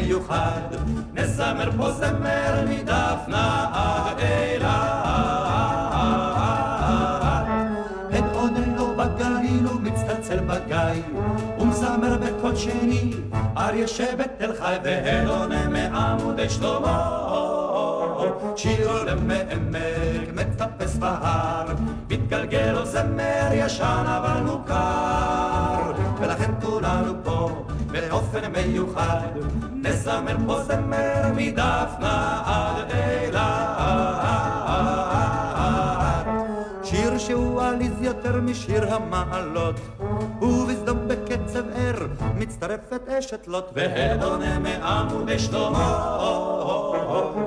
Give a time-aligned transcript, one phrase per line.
[0.00, 0.60] מיוחד,
[1.14, 3.66] נזמר פה זמר מדפנה
[4.18, 4.70] אילת.
[8.18, 11.02] את עודנו בגליל ומצטלצל בגיא,
[11.58, 13.12] ומזמר בקול שני,
[13.56, 17.26] אריה שבט תל חי והלונה מעמודי שלמה.
[18.56, 21.66] שיר עולה מעמק, מטפס בהר,
[22.10, 29.28] מתגלגל לו זמר ישן אבל מוכר, ולכן כולנו פה באופן מיוחד,
[29.72, 33.70] נזמר פה זמר מדפנה עד אילת.
[36.84, 39.80] שיר שהוא עליז יותר משיר המעלות,
[40.42, 46.16] ובסדום בקצב ער מצטרפת אשת לוט, והדונה מעמודי שלמה.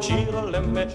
[0.02, 0.88] שיר עולה מעמק,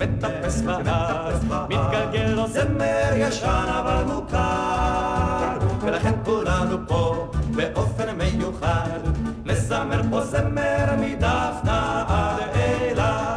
[0.00, 1.36] מטפס בהר,
[1.68, 9.00] מתגלגל לו זמר ישן אבל מוכר, ולכן כולנו פה באופן מיוחד,
[9.44, 13.30] נזמר פה זמר מדפנה עד אילת.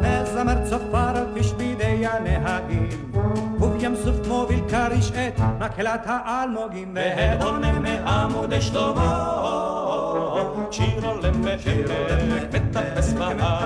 [0.00, 3.12] נזמר צופר על פשבידי הנהגים,
[3.60, 9.32] ובים סוף מוביל כריש את מקהלת האלמוגים, והעונה מעמודי שלמה.
[10.70, 13.65] שיר עולה מעמק, מטפס בהר,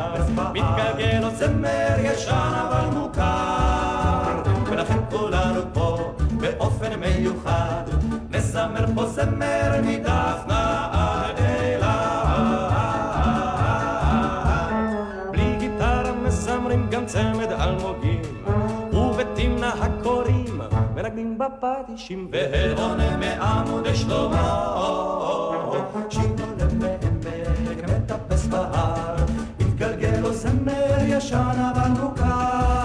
[7.20, 7.82] מיוחד,
[8.30, 11.90] נזמר פה זמר מדפנה עד אילת.
[15.32, 18.22] בלי גיטרה מזמרים גם צמד אלמוגים,
[18.92, 20.60] ובתמנה הקוראים
[20.94, 24.76] מנגנים בפטישים, והעונה מעמודי שלמה.
[26.10, 29.16] שיר עולה מעמק, מטפס בהר,
[29.60, 32.79] מתגלגל לו זמר ישן אבל מוכר,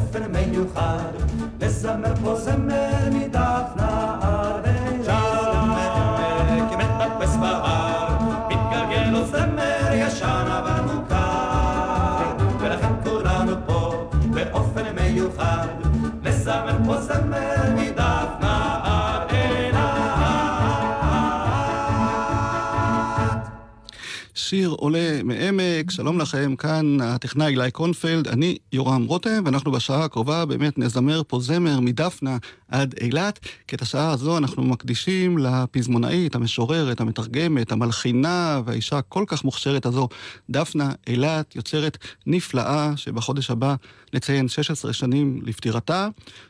[0.00, 1.12] באופן מיוחד,
[1.60, 4.19] נזמר פה זמר מדפנה
[24.50, 30.44] שיר עולה מעמק, שלום לכם, כאן הטכנאי אילי קונפלד, אני יורם רותם, ואנחנו בשעה הקרובה
[30.44, 32.36] באמת נזמר פה זמר מדפנה
[32.68, 39.44] עד אילת, כי את השעה הזו אנחנו מקדישים לפזמונאית, המשוררת, המתרגמת, המלחינה והאישה הכל כך
[39.44, 40.08] מוכשרת הזו,
[40.50, 43.74] דפנה אילת, יוצרת נפלאה, שבחודש הבא
[44.14, 46.08] נציין 16 שנים לפטירתה,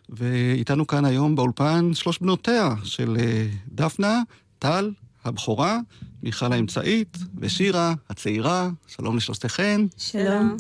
[0.09, 4.22] ואיתנו כאן היום באולפן שלוש בנותיה של אה, דפנה,
[4.59, 4.91] טל,
[5.25, 5.78] הבכורה,
[6.23, 9.81] מיכל האמצעית ושירה הצעירה, שלום לשלושתכן.
[9.97, 10.57] שלום.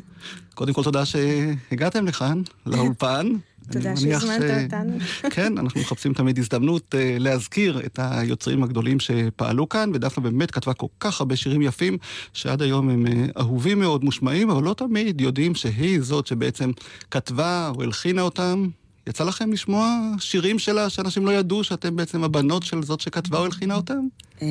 [0.54, 3.26] קודם כל תודה שהגעתם לכאן, לאולפן.
[3.72, 4.98] תודה שהזמנת אותנו.
[5.34, 10.74] כן, אנחנו מחפשים תמיד הזדמנות uh, להזכיר את היוצרים הגדולים שפעלו כאן, ודפנה באמת כתבה
[10.74, 11.98] כל כך הרבה שירים יפים,
[12.32, 16.70] שעד היום הם uh, אהובים מאוד, מושמעים, אבל לא תמיד יודעים שהיא זאת שבעצם
[17.10, 18.68] כתבה או הלחינה אותם.
[19.06, 23.44] יצא לכם לשמוע שירים שלה שאנשים לא ידעו שאתם בעצם הבנות של זאת שכתבה או
[23.44, 24.06] הלחינה אותם?
[24.42, 24.46] אה,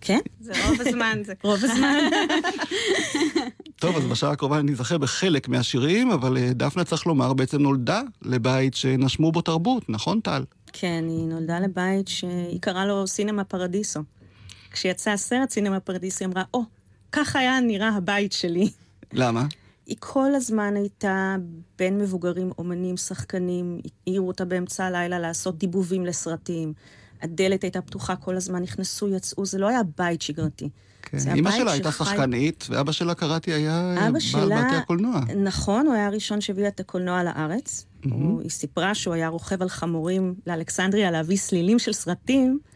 [0.00, 1.98] כן, זה רוב הזמן, זה רוב הזמן.
[3.80, 8.74] טוב, אז בשעה הקרובה ניזכר בחלק מהשירים, אבל אה, דפנה, צריך לומר, בעצם נולדה לבית
[8.74, 10.44] שנשמו בו תרבות, נכון, טל?
[10.72, 14.00] כן, היא נולדה לבית שהיא קראה לו סינמה פרדיסו.
[14.72, 16.62] כשיצא הסרט סינמה פרדיסו, היא אמרה, או,
[17.12, 18.70] כך היה נראה הבית שלי.
[19.12, 19.46] למה?
[19.86, 21.36] היא כל הזמן הייתה
[21.78, 26.72] בין מבוגרים, אומנים, שחקנים, העירו אותה באמצע הלילה לעשות דיבובים לסרטים.
[27.22, 30.68] הדלת הייתה פתוחה כל הזמן, נכנסו, יצאו, זה לא היה בית שגרתי.
[31.02, 31.18] כן.
[31.34, 35.20] אימא שלה הייתה שחי- שחקנית, ואבא שלה, קראתי, היה אבא בעל שלה, בתי הקולנוע.
[35.36, 37.86] נכון, הוא היה הראשון שהביא את הקולנוע לארץ.
[38.04, 42.71] הוא, היא סיפרה שהוא היה רוכב על חמורים לאלכסנדריה להביא סלילים של סרטים, אה,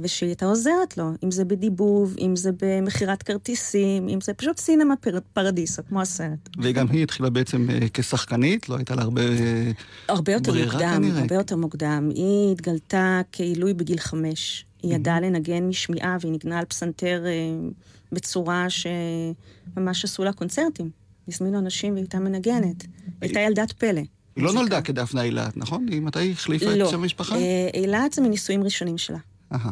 [0.00, 4.96] ושהיא הייתה עוזרת לו, אם זה בדיבוב, אם זה במכירת כרטיסים, אם זה פשוט סינמה
[4.96, 6.48] פר, פרדיסו, כמו הסרט.
[6.62, 9.22] וגם היא התחילה בעצם אה, כשחקנית, לא הייתה לה הרבה...
[9.22, 9.70] אה,
[10.08, 11.20] הרבה יותר ברירה מוקדם, כנראה.
[11.20, 12.10] הרבה יותר מוקדם.
[12.14, 14.64] היא התגלתה כעילוי בגיל חמש.
[14.82, 17.68] היא ידעה לנגן משמיעה, והיא ניגנה על פסנתר אה,
[18.12, 20.90] בצורה שממש עשו לה קונצרטים.
[21.28, 22.86] הזמינו אנשים והיא הייתה מנגנת.
[23.20, 24.02] הייתה ילדת פלא.
[24.36, 24.52] היא לא.
[24.52, 25.86] נולדה כדפנה אילת, נכון?
[25.90, 26.90] היא מתי החליפה את לא.
[26.90, 27.36] שם המשפחה?
[27.36, 29.18] אה, אילת זה מנישואים ראשונים שלה.
[29.52, 29.70] אהה.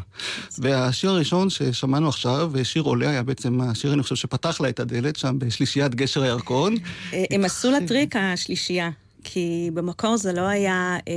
[0.59, 5.17] והשיר הראשון ששמענו עכשיו, שיר עולה, היה בעצם השיר, אני חושב, שפתח לה את הדלת
[5.17, 6.75] שם בשלישיית גשר הירקון.
[7.13, 8.91] אה, הם עשו לה טריק, השלישייה.
[9.25, 11.13] כי במקור זה לא היה אה,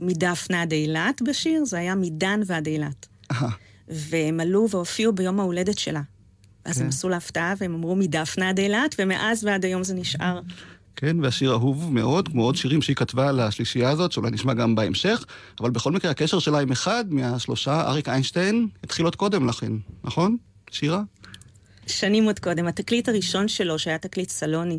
[0.00, 3.06] מדפנה עד אילת בשיר, זה היה מדן ועד אילת.
[3.88, 6.02] והם עלו והופיעו ביום ההולדת שלה.
[6.64, 6.82] אז כן.
[6.82, 10.40] הם עשו לה הפתעה והם אמרו מדפנה עד אילת, ומאז ועד היום זה נשאר.
[10.96, 15.24] כן, והשיר אהוב מאוד, כמו עוד שירים שהיא כתבה לשלישייה הזאת, שאולי נשמע גם בהמשך,
[15.60, 19.72] אבל בכל מקרה הקשר שלה עם אחד מהשלושה, אריק איינשטיין, התחיל עוד קודם לכן,
[20.04, 20.36] נכון?
[20.70, 21.02] שירה?
[21.86, 22.66] שנים עוד קודם.
[22.66, 24.78] התקליט הראשון שלו, שהיה תקליט סלוני,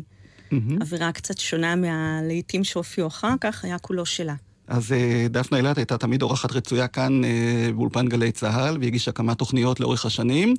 [0.50, 0.82] מהמם.
[0.82, 4.34] אווירה קצת שונה מהלהיטים שהופיעו אחר כך, היה כולו שלה.
[4.68, 9.12] אז אה, דפנה אילת הייתה תמיד אורחת רצויה כאן אה, באולפן גלי צה"ל, והיא הגישה
[9.12, 10.54] כמה תוכניות לאורך השנים,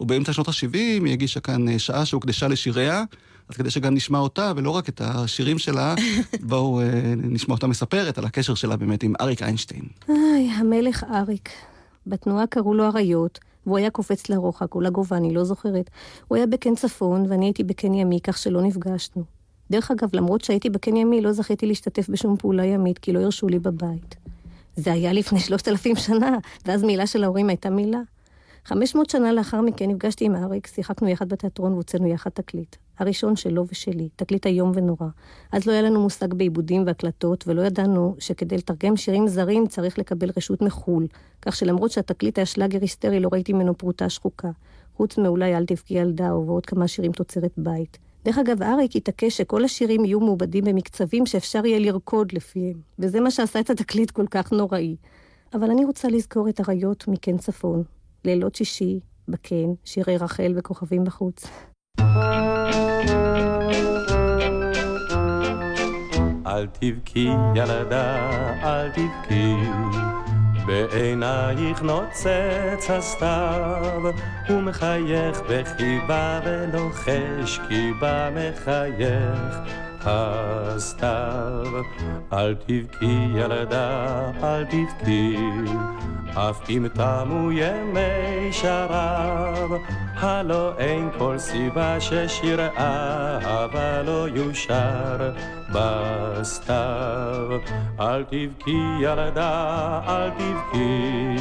[0.00, 0.74] ובאמצע שנות ה-70
[1.04, 3.04] היא הגישה כאן אה, שעה שהוקדשה לשיריה,
[3.52, 5.94] אז כדי שגם נשמע אותה, ולא רק את השירים שלה,
[6.50, 9.82] בואו אה, נשמע אותה מספרת על הקשר שלה באמת עם אריק איינשטיין.
[10.08, 11.48] איי, המלך אריק.
[12.06, 15.90] בתנועה קראו לו אריות, והוא היה קופץ לרוחק או לגובה, אני לא זוכרת.
[16.28, 19.24] הוא היה בקן צפון, ואני הייתי בקן ימי, כך שלא נפגשנו.
[19.70, 23.48] דרך אגב, למרות שהייתי בקן ימי, לא זכיתי להשתתף בשום פעולה ימית, כי לא הרשו
[23.48, 24.16] לי בבית.
[24.76, 28.00] זה היה לפני שלושת אלפים שנה, ואז מילה של ההורים הייתה מילה.
[28.64, 32.76] חמש מאות שנה לאחר מכן נפגשתי עם אריק, שיחקנו יחד בתיאטרון והוצאנו יחד תקליט.
[32.98, 35.06] הראשון שלו ושלי, תקליט איום ונורא.
[35.52, 40.30] אז לא היה לנו מושג בעיבודים והקלטות, ולא ידענו שכדי לתרגם שירים זרים צריך לקבל
[40.36, 41.06] רשות מחו"ל.
[41.42, 44.50] כך שלמרות שהתקליט היה שלאגר היסטרי, לא ראיתי ממנו פרוטה שחוקה.
[44.96, 47.98] חוץ מאולי אל תבכי ילדה, ועוד כמה שירים תוצרת בית.
[48.24, 52.80] דרך אגב, אריק התעקש שכל השירים יהיו מעובדים במקצבים שאפשר יהיה לרקוד לפיהם.
[52.98, 54.96] וזה מה שעשה את התקליט כל כך נוראי.
[55.54, 57.82] אבל אני רוצה לזכור את אריות מקן צפון.
[58.24, 61.46] לילות שישי, בקן, שירי רחל וכוכבים בחוץ.
[66.46, 68.30] אל תבכי ילדה,
[68.62, 69.54] אל תבכי,
[70.66, 74.02] בעינייך נוצץ הסתיו,
[74.48, 79.56] הוא מחייך בחיבה ולוחש כי בה מחייך
[80.04, 81.82] הסתיו.
[82.32, 85.36] אל תבכי ילדה, אל תבכי,
[86.34, 89.70] אף אם תמו ימי שרב,
[90.16, 95.32] הלא אין כל סיבה ששיר אהבה לא יושר
[95.72, 97.58] בסתיו.
[98.00, 101.36] אל תבכי ילדה, אל תבכי,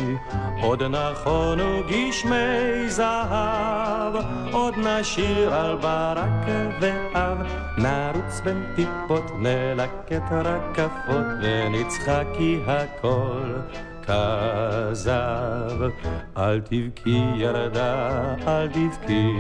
[0.62, 4.14] עוד נכונו גשמי זהב,
[4.52, 6.48] עוד נשיר על ברק
[6.82, 7.38] ואב,
[7.82, 13.54] נרוץ בין טיפות, נלקט רקפות, ונצחק כי הכל
[14.02, 15.90] כזב.
[16.38, 18.10] אל תבכי ילדה,
[18.48, 19.32] אל תבכי,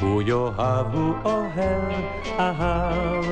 [0.00, 1.92] הוא יאהב, הוא אוהב,
[2.38, 3.24] אהב.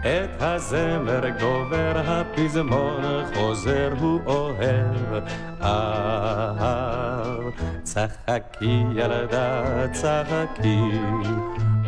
[0.00, 3.02] את הזמר גובר, הפזמון
[3.34, 5.24] חוזר, הוא אוהב,
[5.62, 7.42] אהב.
[7.82, 10.80] צחקי ילדה, צחקי,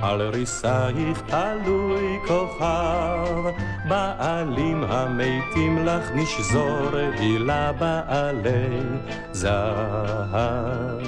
[0.02, 3.50] על ריסייך תלוי כוכב,
[3.88, 8.78] בעלים המתים לך נשזור, הילה בעלי
[9.32, 11.02] זהב.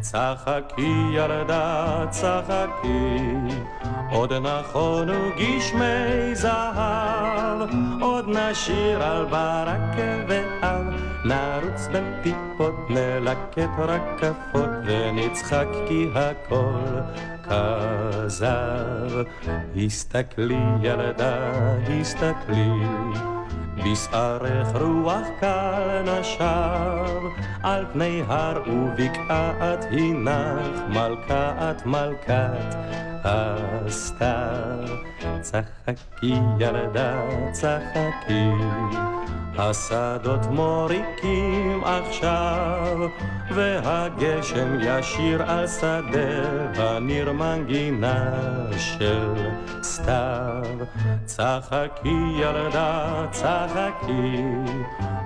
[0.00, 3.18] צחקי ילדה, צחקי,
[4.10, 7.68] עוד נכונו גשמי זהב,
[8.00, 9.96] עוד נשיר על ברק
[10.28, 10.84] ואב,
[11.24, 17.00] נרוץ בין טיפות, נלקט רקפות, ונצחק כי הכל
[17.50, 19.22] כזב.
[19.76, 21.52] הסתכלי ילדה,
[22.00, 22.70] הסתכלי,
[23.76, 27.20] בשערך רוח קל נשב,
[27.62, 32.74] על פני הר ובקעת הנך, מלכת מלכת
[33.24, 35.10] הסתיו.
[35.40, 37.20] צחקי ילדה,
[37.52, 38.50] צחקי,
[39.58, 43.08] השדות מוריקים עכשיו,
[43.54, 48.32] והגשם ישיר על שדה, וניר מנגינה
[48.78, 49.34] של
[49.82, 50.62] סתיו.
[51.24, 54.42] צחקי ילדה, צחקי,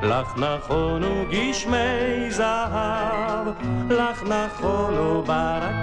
[0.03, 3.47] לך נכונו גשמי זהב,
[3.91, 5.75] לך נכונו ברק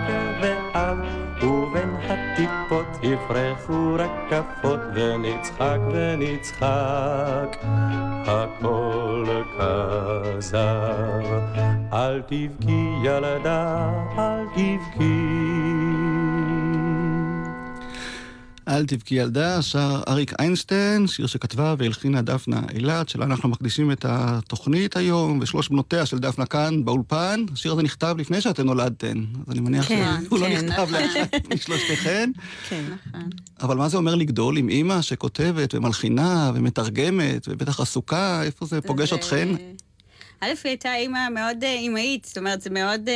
[0.42, 0.98] ואב,
[1.44, 7.58] ובין הטיפות יפרחו רקפות, ונצחק ונצחק,
[8.28, 9.26] הכל
[9.58, 10.60] כזב.
[11.94, 15.81] אל תבכי ילדה, אל תבכי.
[18.72, 24.06] אל תבכי ילדה, שר אריק איינשטיין, שיר שכתבה והלחינה דפנה אילת, שלה אנחנו מקדישים את
[24.10, 27.46] התוכנית היום, ושלוש בנותיה של דפנה כאן באולפן.
[27.54, 30.94] השיר הזה נכתב לפני שאתן נולדתן, אז אני מניח כן, שהוא לא כן, נכתב נכון.
[30.94, 32.32] לאחת משלושתכן.
[32.70, 32.84] כן.
[33.08, 33.30] נכון.
[33.62, 39.14] אבל מה זה אומר לגדול עם אימא שכותבת ומלחינה ומתרגמת, ובטח עסוקה, איפה זה פוגש
[39.14, 39.50] אתכן?
[40.44, 43.10] א', היא הייתה אימא מאוד אה, אימהית, זאת אומרת, זה מאוד...
[43.10, 43.14] אה,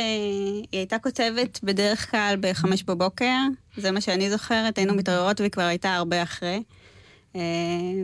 [0.72, 3.38] היא הייתה כותבת בדרך כלל בחמש בבוקר,
[3.76, 6.62] זה מה שאני זוכרת, היינו מתעוררות והיא כבר הייתה הרבה אחרי.
[7.36, 7.40] אה,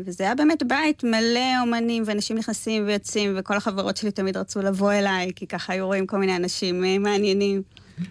[0.07, 4.93] וזה היה באמת בית מלא אומנים, ואנשים נכנסים ויוצאים, וכל החברות שלי תמיד רצו לבוא
[4.93, 7.62] אליי, כי ככה היו רואים כל מיני אנשים מעניינים.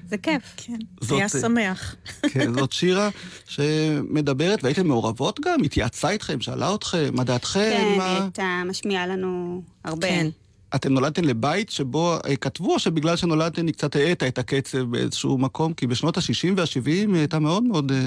[0.09, 0.43] זה כיף.
[0.57, 1.95] כן, זה היה שמח.
[2.21, 3.09] כן, זאת שירה
[3.45, 5.63] שמדברת, והייתן מעורבות גם?
[5.63, 7.59] התייעצה איתכם, שאלה אתכם, מה דעתכם?
[7.59, 10.07] כן, היא הייתה משמיעה לנו הרבה.
[10.07, 10.27] כן.
[10.75, 15.37] אתם נולדתם לבית שבו אה, כתבו, או שבגלל שנולדתם היא קצת האטה את הקצב באיזשהו
[15.37, 15.73] מקום?
[15.73, 17.91] כי בשנות ה-60 וה-70 היא הייתה מאוד מאוד...
[17.91, 17.97] אה,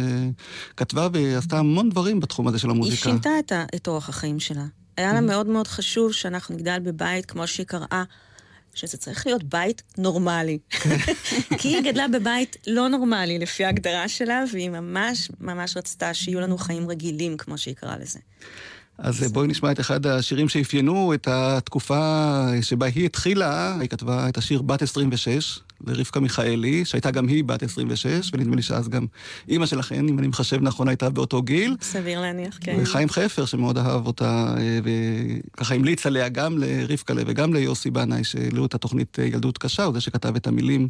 [0.76, 3.10] כתבה ועשתה המון דברים בתחום הזה של המוזיקה.
[3.10, 4.64] היא שינתה את, את אורח החיים שלה.
[4.96, 8.04] היה לה מאוד מאוד חשוב שאנחנו נגדל בבית, כמו שהיא קראה,
[8.74, 10.58] שזה צריך להיות בית נורמלי.
[11.58, 16.58] כי היא גדלה בבית לא נורמלי לפי ההגדרה שלה, והיא ממש ממש רצתה שיהיו לנו
[16.58, 18.18] חיים רגילים, כמו שהיא קראה לזה.
[18.98, 23.76] אז בואי נשמע את אחד השירים שאפיינו את התקופה שבה היא התחילה.
[23.80, 28.62] היא כתבה את השיר בת 26 לרבקה מיכאלי, שהייתה גם היא בת 26, ונדמה לי
[28.62, 29.06] שאז גם
[29.48, 31.76] אימא שלכן, אם אני מחשב נכון, הייתה באותו גיל.
[31.80, 32.78] סביר להניח, כן.
[32.82, 38.66] וחיים חפר, שמאוד אהב אותה, אה, וככה המליץ עליה גם לרבקה וגם ליוסי בנאי, שהעלו
[38.66, 40.88] את התוכנית אה, ילדות קשה, הוא זה שכתב את המילים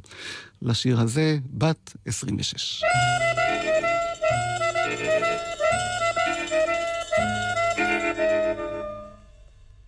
[0.62, 2.82] לשיר הזה, בת 26.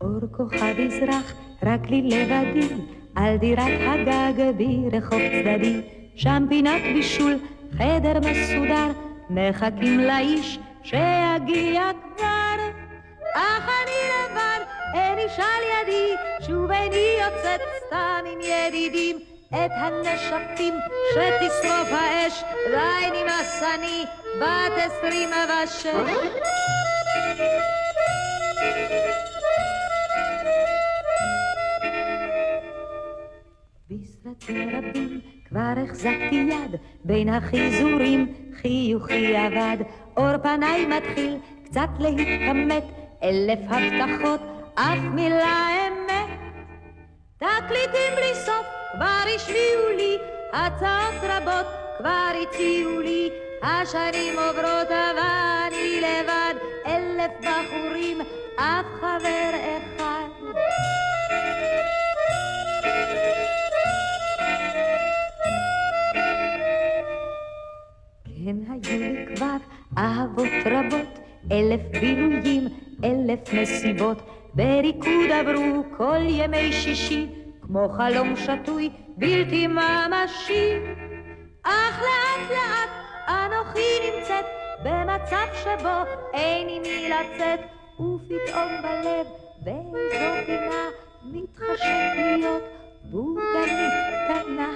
[0.00, 2.74] אור כוכב יזרח, רק לי לבדי,
[3.14, 5.80] על דירת הגג ברחוב צדדי,
[6.16, 7.34] שם פינת בישול,
[7.72, 8.90] חדר מסודר,
[9.30, 12.56] מחכים לאיש שיגיע כבר.
[13.34, 14.60] אך אני לבד,
[14.94, 16.12] אין איש על ידי,
[16.46, 19.16] שוב איני יוצאת סתם עם ידידים.
[19.48, 20.74] את הנשפים
[21.10, 24.04] שתשרוף האש, די נמאס אני
[24.40, 25.28] בת עשרים
[25.64, 25.86] ושש.
[33.90, 39.76] בסרטים רבים כבר החזקתי יד בין החיזורים, חיוכי אבד,
[40.16, 42.84] אור פניי מתחיל קצת להתכמת,
[43.22, 44.40] אלף הבטחות,
[44.74, 46.30] אף מילה אמת.
[47.36, 50.16] תקליטים בלי סוף כבר השמיעו לי,
[50.52, 51.66] הצעות רבות
[51.98, 53.30] כבר הציעו לי,
[53.62, 55.18] השנים עוברות אבל
[55.68, 56.54] אני לבד,
[56.86, 58.18] אלף בחורים,
[58.56, 60.36] אף חבר אחד.
[68.46, 69.56] כן היו לי כבר
[69.98, 71.18] אהבות רבות,
[71.52, 72.64] אלף בילויים,
[73.04, 74.22] אלף מסיבות,
[74.54, 77.26] בריקוד עברו כל ימי שישי,
[77.60, 80.72] כמו חלום שטוי, בלתי ממשי.
[81.62, 82.90] אך לאט לאט
[83.28, 84.44] אנוכי נמצאת
[84.84, 87.60] במצב שבו אין עם מי לצאת,
[87.94, 89.26] ופתאום בלב
[89.64, 90.84] באיזו פינה
[91.24, 92.62] מתחשק להיות
[93.10, 93.92] בורגנית
[94.28, 94.70] קטנה.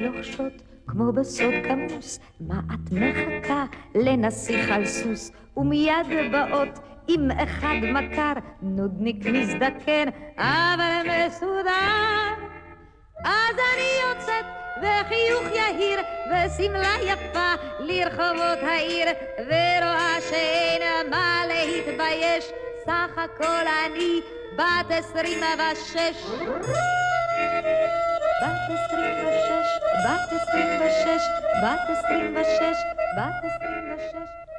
[0.00, 0.52] לוחשות
[0.86, 3.64] כמו בסוד כמוס, מה את מחכה?
[3.94, 6.78] לנסיך על סוס, ומיד באות
[7.08, 12.34] עם אחד מכר, נודניק מזדקן, אבל מסודר.
[13.24, 14.44] אז אני יוצאת
[14.78, 19.06] בחיוך יהיר ושמלה יפה לרחובות העיר,
[19.38, 22.44] ורואה שאין מה להתבייש,
[22.84, 24.20] סך הכל אני
[24.56, 26.24] בת עשרים ושש.
[28.40, 29.68] בת עשרים ושש,
[30.04, 31.22] בת עשרים ושש,
[31.62, 32.78] בת עשרים ושש,
[33.16, 34.49] בת עשרים ושש.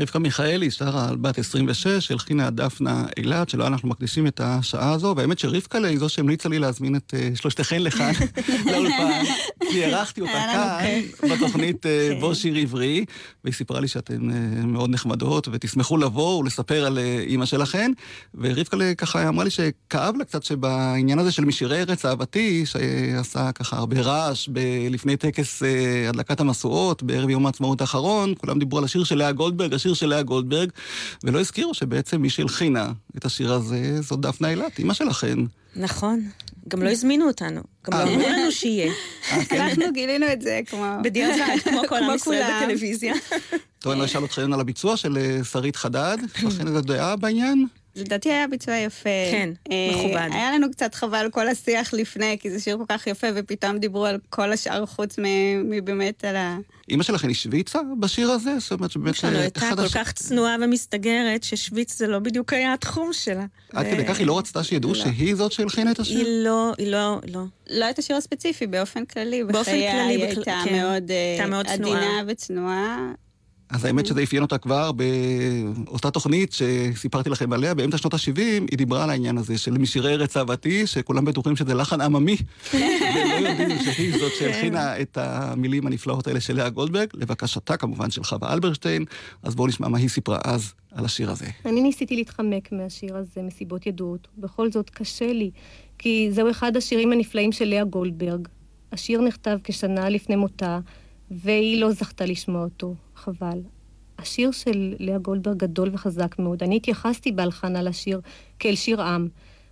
[0.00, 5.14] רבקה מיכאלי שרה על בת 26, הלחינה דפנה אילת, שלא אנחנו מקדישים את השעה הזו,
[5.16, 8.12] והאמת שרבקה היא זו שהמליצה לי להזמין את uh, שלושתכן לכאן,
[8.72, 9.22] לאולפן,
[9.70, 13.04] כי אירחתי אותה כאן בתוכנית uh, בוא שיר עברי,
[13.44, 17.92] והיא סיפרה לי שאתן uh, מאוד נחמדות, ותשמחו לבוא ולספר על אימא שלכן,
[18.34, 23.76] ורבקה ככה אמרה לי שכאב לה קצת שבעניין הזה של משירי ארץ אהבתי, שעשה ככה
[23.76, 24.48] הרבה רעש
[24.90, 25.62] לפני טקס
[26.08, 30.06] הדלקת המשואות, בערב יום העצמאות האחרון, כולם דיברו על השיר של לאה גולדברג, השיר של
[30.06, 30.70] לאה גולדברג,
[31.24, 35.38] ולא הזכירו שבעצם מי שהלחינה את השיר הזה זאת דפנה אילת, אימא שלכן.
[35.76, 36.20] נכון.
[36.68, 38.92] גם לא הזמינו אותנו, גם לא אמרו לנו שיהיה.
[39.48, 39.60] כן.
[39.60, 40.86] אנחנו גילינו את זה כמו...
[41.02, 43.14] בדיעבד, כמו כל עם ישראל בטלוויזיה.
[43.78, 47.66] טוב, אני לא אשאל אתכם על הביצוע של שרית חדד, יש לכם איזה דעה בעניין?
[47.96, 49.10] לדעתי היה ביצוע יפה.
[49.30, 50.28] כן, אה, מכובד.
[50.32, 54.06] היה לנו קצת חבל כל השיח לפני, כי זה שיר כל כך יפה, ופתאום דיברו
[54.06, 56.58] על כל השאר חוץ מ- מבאמת על ה...
[56.88, 58.58] אימא שלכן השוויצה בשיר הזה?
[58.58, 59.14] זאת אומרת שבאמת...
[59.14, 63.44] שלנו אה, הייתה אחד כל כך צנועה ומסתגרת, ששוויץ זה לא בדיוק היה התחום שלה.
[63.72, 64.98] עד כדי כך היא לא רצתה שידעו לא.
[64.98, 66.18] שהיא זאת שהלחינה את השיר?
[66.18, 67.42] היא לא, היא לא, לא.
[67.70, 69.44] לא את השיר הספציפי, באופן כללי.
[69.44, 70.76] באופן בחייה כללי, היא הייתה כן.
[70.76, 72.22] מאוד אה, הייתה מאוד עדינה צנועה.
[72.26, 73.12] וצנועה.
[73.72, 78.38] אז האמת שזה אפיין אותה כבר באותה תוכנית שסיפרתי לכם עליה, באמצע שנות ה-70,
[78.70, 82.36] היא דיברה על העניין הזה של משירי ארץ אהבתי, שכולם בטוחים שזה לחן עממי,
[82.74, 88.24] ולא יודעים שהיא זאת שהלחינה את המילים הנפלאות האלה של לאה גולדברג, לבקשתה כמובן של
[88.24, 89.04] חווה אלברשטיין,
[89.42, 91.46] אז בואו נשמע מה היא סיפרה אז על השיר הזה.
[91.66, 94.28] אני ניסיתי להתחמק מהשיר הזה מסיבות ידועות.
[94.38, 95.50] בכל זאת קשה לי,
[95.98, 98.48] כי זהו אחד השירים הנפלאים של לאה גולדברג.
[98.92, 100.78] השיר נכתב כשנה לפני מותה,
[101.30, 103.60] והיא לא זכתה לשמוע אותו, חבל.
[104.18, 106.62] השיר של לאה גולדברג גדול וחזק מאוד.
[106.62, 108.20] אני התייחסתי בהלחנה לשיר
[108.58, 109.28] כאל שיר עם.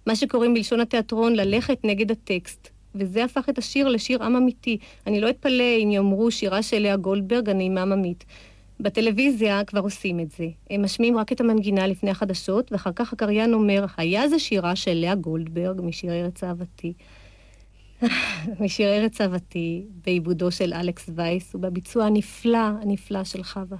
[0.06, 2.68] מה שקוראים בלשון התיאטרון ללכת נגד הטקסט.
[2.94, 4.78] וזה הפך את השיר לשיר עם אמיתי.
[5.06, 8.24] אני לא אתפלא אם יאמרו שירה של לאה גולדברג הנעימה עממית.
[8.80, 10.46] בטלוויזיה כבר עושים את זה.
[10.70, 14.94] הם משמיעים רק את המנגינה לפני החדשות, ואחר כך הקריין אומר, היה זה שירה של
[14.94, 16.92] לאה גולדברג משיר ארץ אהבתי.
[18.60, 23.76] משיר ארץ אהבתי, בעיבודו של אלכס וייס, ובביצוע הנפלא, הנפלא של חווה.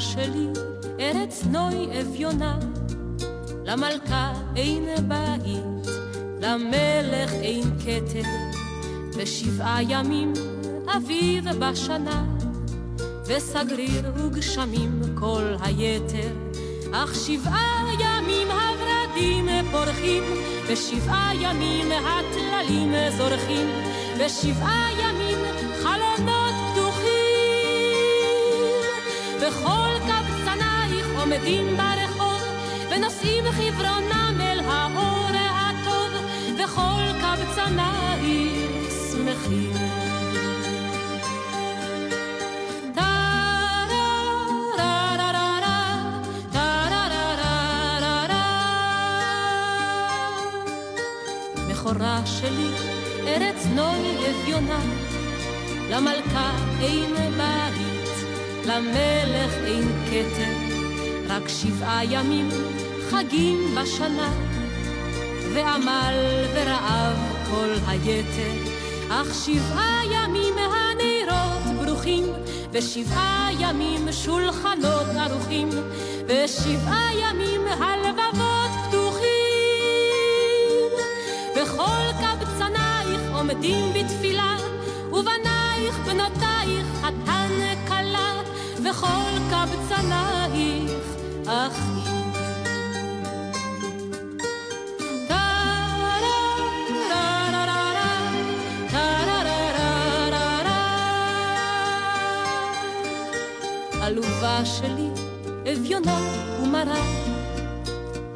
[0.00, 0.53] שלי,
[1.14, 2.58] ארץ נוי אביונה,
[3.64, 5.86] למלכה אין בית,
[6.40, 8.28] למלך אין כתר,
[9.18, 10.32] בשבעה ימים
[10.96, 12.24] אביב בשנה,
[13.26, 16.32] וסגריר וגשמים כל היתר,
[16.92, 20.24] אך שבעה ימים הורדים פורחים,
[20.70, 23.66] בשבעה ימים הטללים זורחים,
[24.20, 25.38] בשבעה ימים
[25.82, 27.14] חלונות פתוחים.
[29.40, 30.73] וכל קבצנייך
[31.24, 32.42] עומדים ברחוב,
[32.90, 36.12] ונושאים חברונם אל האור הטוב,
[36.54, 39.72] וכל קבצנייך שמחים.
[42.94, 43.70] טה-רה-רה-רה-רה,
[46.52, 48.44] טה-רה-רה-רה-רה.
[51.68, 52.70] בכורה שלי,
[53.26, 54.80] ארץ נוי אביונה,
[55.90, 58.10] למלכה אין בית,
[58.64, 60.63] למלך אין כתר,
[61.36, 62.48] רק שבעה ימים
[63.10, 64.32] חגים בשנה,
[65.54, 67.16] ועמל ורעב
[67.50, 68.70] כל היתר,
[69.08, 72.24] אך שבעה ימים הנרות ברוכים,
[72.72, 75.68] ושבעה ימים שולחנות ערוכים,
[76.26, 79.24] ושבעה ימים הלבבות פתוחים.
[81.56, 84.56] וכל קבצנייך עומדים בתפילה,
[85.12, 87.50] ובנייך בנותייך חתן
[87.88, 88.42] כלה,
[88.84, 91.14] וכל קבצנייך
[91.46, 92.24] אחים.
[104.02, 105.08] עלובה שלי,
[105.72, 106.18] אביונה
[106.62, 107.02] ומרה,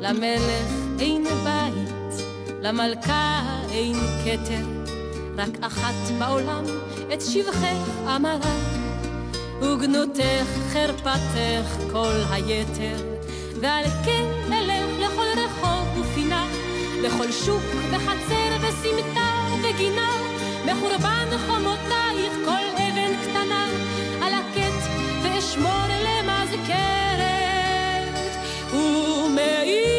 [0.01, 2.25] למלך אין בית,
[2.61, 4.66] למלכה אין כתר,
[5.37, 6.64] רק אחת בעולם
[7.14, 8.67] את שבחך אמרה,
[9.62, 12.97] וגנותך חרפתך כל היתר,
[13.61, 16.47] ועל כן אלך לכל רחוב ופינה,
[17.03, 20.12] לכל שוק וחצר וסמטה וגינה,
[20.66, 23.66] בחורבן חומותייך כל אבן קטנה,
[24.23, 24.88] על הקט
[25.23, 27.16] ואשמור למזכרת,
[28.73, 29.98] ומעיר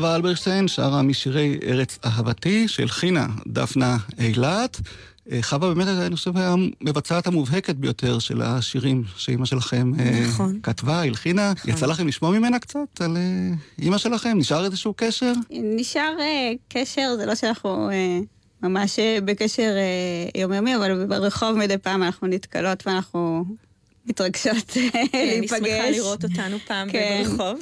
[0.00, 4.80] חווה אלברשטיין שרה משירי ארץ אהבתי שהלחינה דפנה אילת.
[5.32, 10.60] אה, חווה באמת, אני חושב, המבצעת המובהקת ביותר של השירים שאימא שלכם אה, נכון.
[10.62, 11.52] כתבה, הלחינה.
[11.52, 11.70] נכון.
[11.70, 14.38] יצא לכם לשמוע ממנה קצת על אה, אימא שלכם?
[14.38, 15.32] נשאר איזשהו קשר?
[15.50, 16.16] נשאר
[16.68, 17.90] קשר, זה לא שאנחנו
[18.62, 19.72] ממש בקשר
[20.34, 23.44] יומיומי, אבל ברחוב מדי פעם אנחנו נתקלות ואנחנו
[24.06, 25.52] מתרגשות כן, להיפגש.
[25.52, 27.22] אני שמחה לראות אותנו פעם כן.
[27.26, 27.58] ברחוב.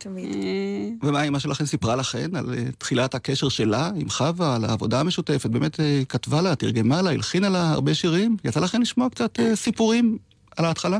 [0.00, 0.34] תמיד.
[0.34, 5.00] אה, ומה אימא שלכם סיפרה לכן על אה, תחילת הקשר שלה עם חווה, על העבודה
[5.00, 5.50] המשותפת?
[5.50, 8.36] באמת אה, כתבה לה, תרגמה לה, הלחינה לה הרבה שירים?
[8.44, 10.18] יצא לכם לשמוע קצת סיפורים
[10.56, 10.98] על ההתחלה?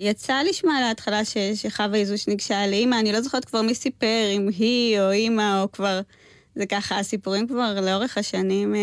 [0.00, 3.74] יצא לשמוע על ההתחלה ש, שחווה היא זו שניגשה לאימא, אני לא זוכרת כבר מי
[3.74, 6.00] סיפר, אם היא או אימא או כבר...
[6.54, 8.74] זה ככה, הסיפורים כבר לאורך השנים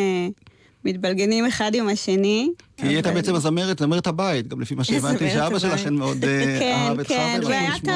[0.86, 2.50] מתבלגנים אחד עם השני.
[2.78, 6.58] כי היא הייתה בעצם הזמרת, זמרת הבית, גם לפי מה שהבנתי, שאבא שלכן מאוד אה,
[6.60, 7.80] כן, אהב את כן, חווה.
[7.84, 7.92] כן,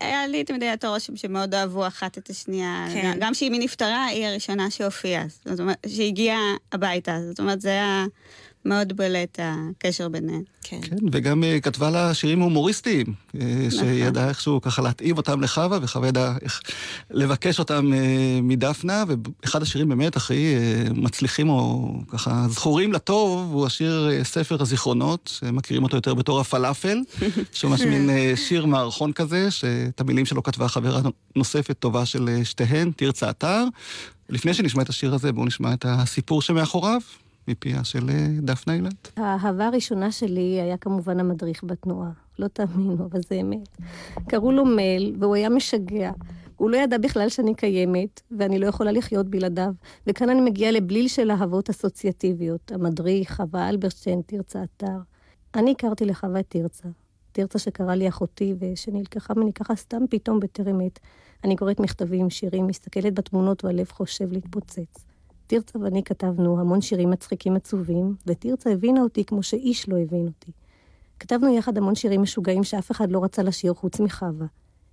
[0.00, 2.86] והיה לי תמיד היה את הרושם שמאוד אהבו אחת את השנייה.
[2.92, 3.16] כן.
[3.20, 5.24] גם כשאימי נפטרה, היא הראשונה שהופיעה.
[5.44, 7.18] זאת אומרת, שהגיעה הביתה.
[7.28, 8.06] זאת אומרת, זה היה...
[8.64, 10.42] מאוד בולט הקשר ביניהם.
[10.62, 10.80] כן.
[10.82, 16.08] כן, וגם uh, כתבה לה שירים הומוריסטיים, uh, שידעה איכשהו ככה להתאים אותם לחווה, וחווה
[16.08, 16.60] ידעה איך
[17.10, 19.04] לבקש אותם uh, מדפנה,
[19.42, 25.30] ואחד השירים באמת הכי uh, מצליחים, או ככה זכורים לטוב, הוא השיר uh, ספר הזיכרונות,
[25.38, 26.98] שמכירים אותו יותר בתור הפלאפל,
[27.52, 31.00] שהוא ממש מין uh, שיר מערכון כזה, שאת המילים שלו כתבה חברה
[31.36, 33.64] נוספת טובה של uh, שתיהן, תרצה אתר.
[34.28, 37.00] לפני שנשמע את השיר הזה, בואו נשמע את הסיפור שמאחוריו.
[37.48, 39.12] מפיה של אה, דפנה אילת.
[39.16, 42.10] האהבה הראשונה שלי היה כמובן המדריך בתנועה.
[42.38, 43.76] לא תאמינו, אבל זה אמת.
[44.28, 46.10] קראו לו מל, והוא היה משגע.
[46.56, 49.72] הוא לא ידע בכלל שאני קיימת, ואני לא יכולה לחיות בלעדיו.
[50.06, 52.72] וכאן אני מגיעה לבליל של אהבות אסוציאטיביות.
[52.72, 54.98] המדריך, חווה אלברשטיין, תרצה אתר.
[55.54, 56.88] אני הכרתי לחווה את תרצה.
[57.32, 60.98] תרצה שקרא לי אחותי, ושנלקחה ממני ככה סתם פתאום בטרם עת.
[61.44, 65.11] אני קוראת מכתבים, שירים, מסתכלת בתמונות והלב חושב להתפוצץ.
[65.52, 70.52] תרצה ואני כתבנו המון שירים מצחיקים עצובים, ותרצה הבינה אותי כמו שאיש לא הבין אותי.
[71.20, 74.46] כתבנו יחד המון שירים משוגעים שאף אחד לא רצה לשיר חוץ מחווה.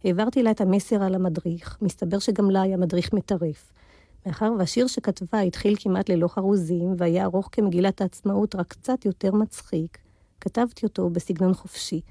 [0.03, 3.71] העברתי לה את המסר על המדריך, מסתבר שגם לה היה מדריך מטרף.
[4.25, 9.97] מאחר והשיר שכתבה התחיל כמעט ללא חרוזים, והיה ארוך כמגילת העצמאות, רק קצת יותר מצחיק,
[10.41, 12.01] כתבתי אותו בסגנון חופשי,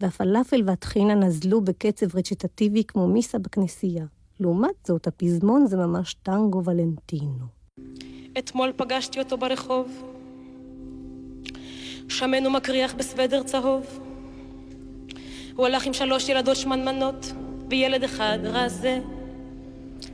[0.00, 4.04] והפלאפל והטחינה נזלו בקצב רצ'יטטיבי כמו מיסה בכנסייה.
[4.40, 7.61] לעומת זאת, הפזמון זה ממש טנגו ולנטינו.
[8.38, 10.02] אתמול פגשתי אותו ברחוב,
[12.08, 14.00] שמן ומקריח בסוודר צהוב.
[15.56, 17.32] הוא הלך עם שלוש ילדות שמנמנות,
[17.68, 19.00] וילד אחד רזה,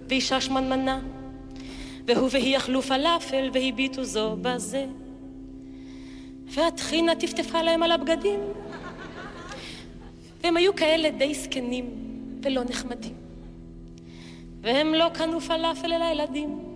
[0.08, 1.00] ואישה שמנמנה,
[2.06, 4.86] והוא והיא אכלו פלאפל והביטו זו בזה.
[6.46, 8.40] והטחינה טפטפה להם על הבגדים,
[10.42, 11.90] והם היו כאלה די זקנים
[12.42, 13.14] ולא נחמדים.
[14.60, 16.67] והם לא קנו פלאפל לילדים.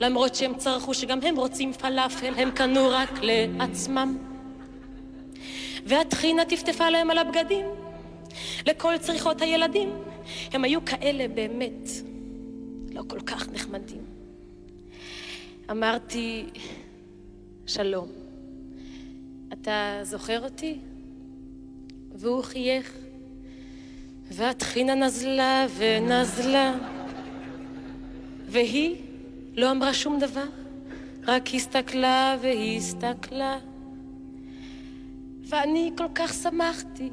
[0.00, 4.18] למרות שהם צרחו שגם הם רוצים פלאפל, הם קנו רק לעצמם.
[5.86, 7.66] והטחינה טפטפה להם על הבגדים,
[8.66, 9.90] לכל צריכות הילדים.
[10.52, 11.88] הם היו כאלה באמת
[12.92, 14.02] לא כל כך נחמדים.
[15.70, 16.44] אמרתי,
[17.66, 18.08] שלום,
[19.52, 20.78] אתה זוכר אותי?
[22.14, 22.92] והוא חייך,
[24.30, 26.74] והטחינה נזלה ונזלה,
[28.46, 28.96] והיא
[29.56, 30.44] לא אמרה שום דבר,
[31.26, 33.58] רק הסתכלה והסתכלה.
[35.48, 37.08] ואני כל כך שמחתי,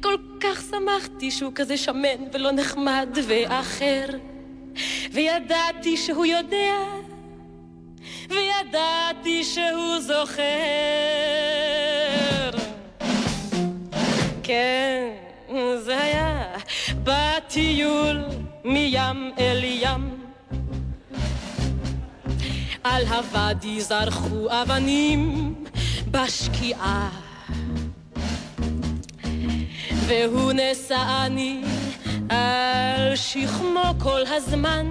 [0.00, 4.06] כל כך שמחתי שהוא כזה שמן ולא נחמד ואחר.
[5.12, 6.74] וידעתי שהוא יודע,
[8.28, 10.42] וידעתי שהוא זוכר.
[14.42, 15.08] כן,
[15.78, 16.56] זה היה
[17.04, 18.24] בטיול
[18.64, 20.19] מים אל ים.
[22.84, 25.54] על הוואדי זרחו אבנים
[26.10, 27.10] בשקיעה.
[30.06, 31.62] והוא נשאני
[32.28, 34.86] על שכמו כל הזמן,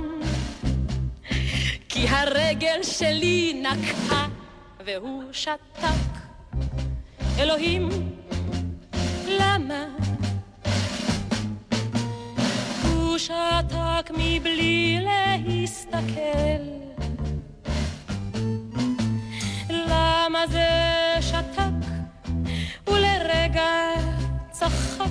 [1.89, 4.27] כי הרגל שלי נקעה
[4.85, 6.19] והוא שתק.
[7.39, 7.89] אלוהים,
[9.27, 9.85] למה?
[12.83, 16.88] הוא שתק מבלי להסתכל.
[20.29, 20.67] למה זה
[21.21, 21.89] שתק
[22.87, 23.93] ולרגע
[24.51, 25.05] צחק.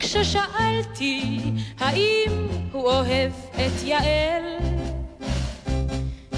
[0.00, 1.38] כששאלתי
[1.78, 4.42] האם הוא אוהב את יעל?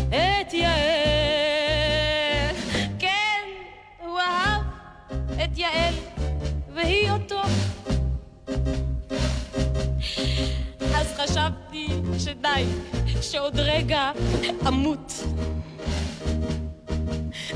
[0.08, 0.76] את יעל.
[2.98, 3.42] כן
[3.98, 4.62] הוא אהב
[5.44, 5.94] את יעל
[6.74, 7.40] והיא אותו.
[13.22, 14.10] שעוד רגע
[14.68, 15.12] אמות.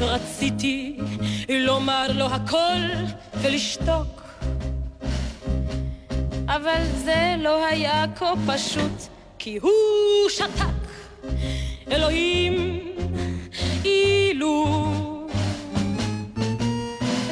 [0.00, 0.96] רציתי
[1.48, 2.80] לומר לו הכל
[3.34, 4.22] ולשתוק,
[6.48, 9.02] אבל זה לא היה כה פשוט,
[9.38, 9.72] כי הוא
[10.28, 10.86] שתק.
[11.90, 12.80] אלוהים,
[13.84, 14.66] אילו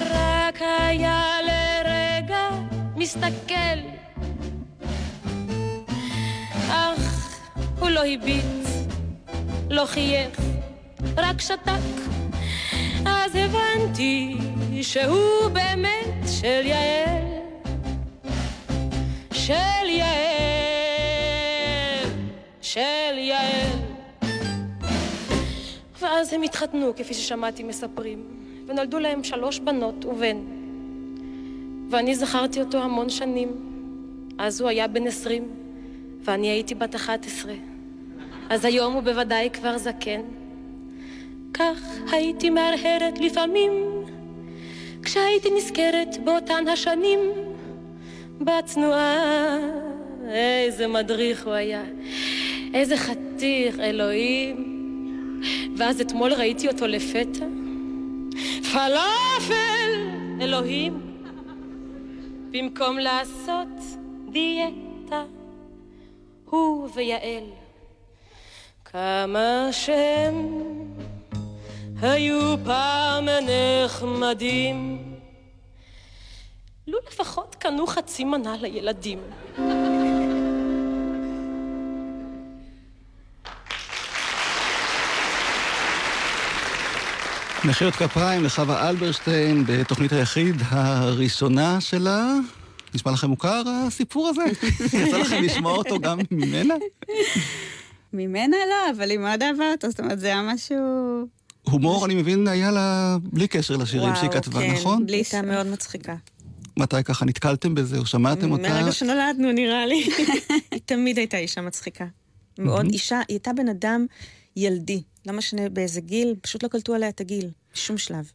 [0.01, 2.49] רק היה לרגע
[2.97, 3.79] מסתכל,
[6.69, 7.41] אך
[7.79, 8.45] הוא לא הביט,
[9.71, 10.41] לא חייך,
[11.17, 12.14] רק שתק.
[13.07, 14.37] אז הבנתי
[14.83, 17.25] שהוא באמת של יעל,
[19.33, 20.15] של יעל,
[22.61, 23.79] של יעל.
[26.01, 28.25] ואז הם התחתנו, כפי ששמעתי מספרים,
[28.67, 30.37] ונולדו להם שלוש בנות ובן.
[31.91, 33.49] ואני זכרתי אותו המון שנים.
[34.39, 35.49] אז הוא היה בן עשרים,
[36.25, 37.55] ואני הייתי בת אחת עשרה.
[38.51, 40.21] אז היום הוא בוודאי כבר זקן.
[41.55, 41.81] כך
[42.13, 43.73] הייתי מהרהרת לפעמים,
[45.03, 47.21] כשהייתי נזכרת באותן השנים,
[48.41, 49.59] בתנועה.
[50.29, 51.83] איזה מדריך הוא היה,
[52.75, 54.75] איזה חתיך, אלוהים.
[55.77, 57.45] ואז אתמול ראיתי אותו לפתע.
[58.73, 59.91] פלאפל,
[60.41, 61.01] אלוהים.
[62.51, 63.69] במקום לעשות
[64.33, 65.25] דיאטה,
[66.45, 67.45] הוא ויעל.
[68.85, 70.65] כמה שהם
[72.05, 73.25] היו פעם
[73.85, 74.99] נחמדים.
[76.87, 79.19] לו לפחות קנו חצי מנה לילדים.
[87.65, 92.35] מחיאות כפיים לחווה אלברשטיין בתוכנית היחיד הראשונה שלה.
[92.95, 94.43] נשמע לכם מוכר הסיפור הזה?
[94.99, 96.75] יצא לכם לשמוע אותו גם ממנה?
[98.13, 100.77] ממנה לא, אבל היא מאוד אהבה אותו, זאת אומרת, זה היה משהו...
[101.65, 105.07] הומור, אני מבין, היה לה בלי קשר לשירים שהיא כתבה, כן, נכון?
[105.07, 106.17] בלי הייתה מאוד מצחיקה.
[106.77, 108.69] מתי ככה נתקלתם בזה או שמעתם אותה?
[108.69, 110.09] מהרגע שנולדנו, נראה לי.
[110.73, 112.07] היא תמיד הייתה אישה מצחיקה.
[112.59, 114.07] מאוד אישה, היא הייתה בן אדם
[114.57, 115.03] ילדי.
[115.27, 118.31] לא משנה באיזה גיל, פשוט לא קלטו עליה את הגיל, בשום שלב.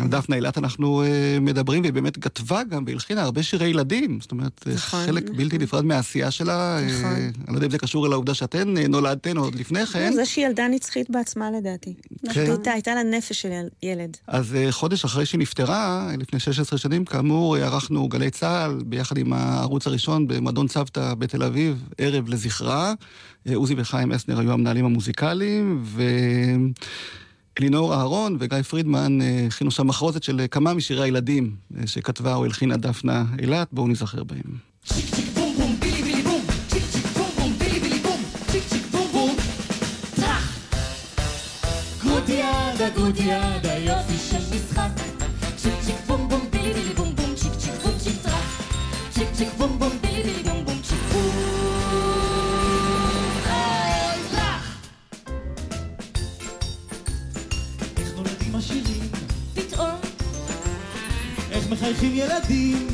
[0.00, 1.06] על דפנה אילת אנחנו uh,
[1.40, 4.18] מדברים, והיא באמת כתבה גם והלחינה הרבה שירי ילדים.
[4.20, 5.36] זאת אומרת, נכון, חלק נכון.
[5.36, 6.78] בלתי נפרד מהעשייה שלה.
[6.86, 7.04] נכון.
[7.04, 10.10] אה, אני לא יודע אם זה קשור לעובדה שאתן אה, נולדתן עוד לפני כן.
[10.10, 11.94] לא, זה שהיא ילדה נצחית בעצמה לדעתי.
[12.32, 12.40] כן.
[12.50, 14.16] הייתה, הייתה לה נפש של יל- ילד.
[14.26, 18.82] אז אה, חודש אחרי שהיא נפטרה, אה, לפני 16 שנים, כאמור, אה, ערכנו גלי צה"ל
[18.86, 22.92] ביחד עם הערוץ הראשון במועדון צוותא בתל אביב, ערב לזכרה.
[23.48, 26.02] אה, עוזי וחיים אסנר היו המנהלים המוזיקליים, ו...
[27.60, 32.34] אלינור אהרון וגיא פרידמן אה, הכינו שם מחרוזת של אה, כמה משירי הילדים אה, שכתבה
[32.34, 34.74] או הלחינה דפנה אילת, בואו ניזכר בהם.
[42.02, 44.90] גודיאדה, גודיאדה, יופי של משחק.
[45.56, 48.60] צ'יק צ'יק בום בום בילי בום בום, צ'יק צ'יק בום צ'יק טראח.
[49.10, 50.13] צ'יק צ'יק בום בום בילי
[61.64, 62.86] איך מחייכים ילדים?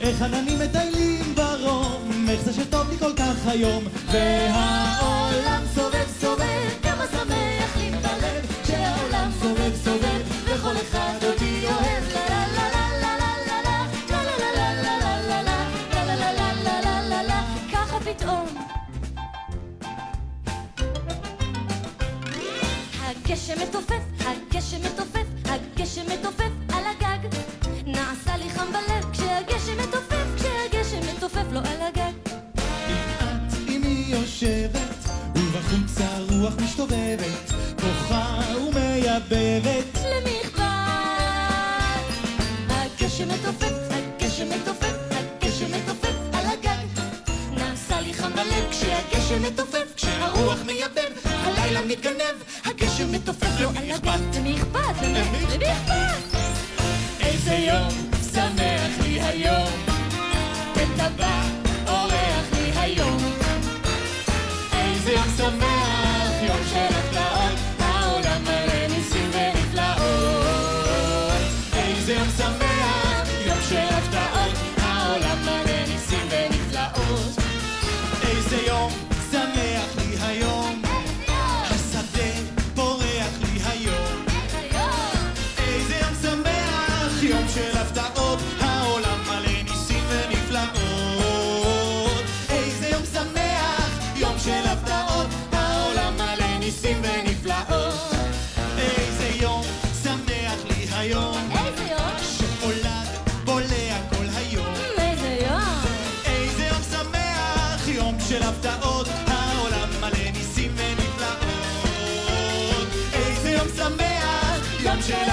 [0.00, 2.26] איך עננים מטיילים ברום?
[2.28, 3.84] איך זה שטוב לי כל כך היום?
[4.12, 6.73] והעולם סובב סובב,
[36.44, 37.52] הרוח משתובבת,
[37.82, 39.98] בוכה ומייבבת.
[40.04, 40.62] למי אכפת?
[42.68, 47.00] הגשם מתופף, הגשם מתופף, הגשם מתופף על הגג.
[47.52, 54.36] נעשה לי חם בלב כשהגשם מתופף, כשהרוח מייבב, הלילה מתגנב, הגשם מתופף על הגג.
[54.36, 55.02] למי אכפת?
[55.02, 56.38] למי אכפת?
[57.20, 57.88] איזה יום
[58.32, 59.68] שמח לי היום,
[60.76, 61.43] וטבע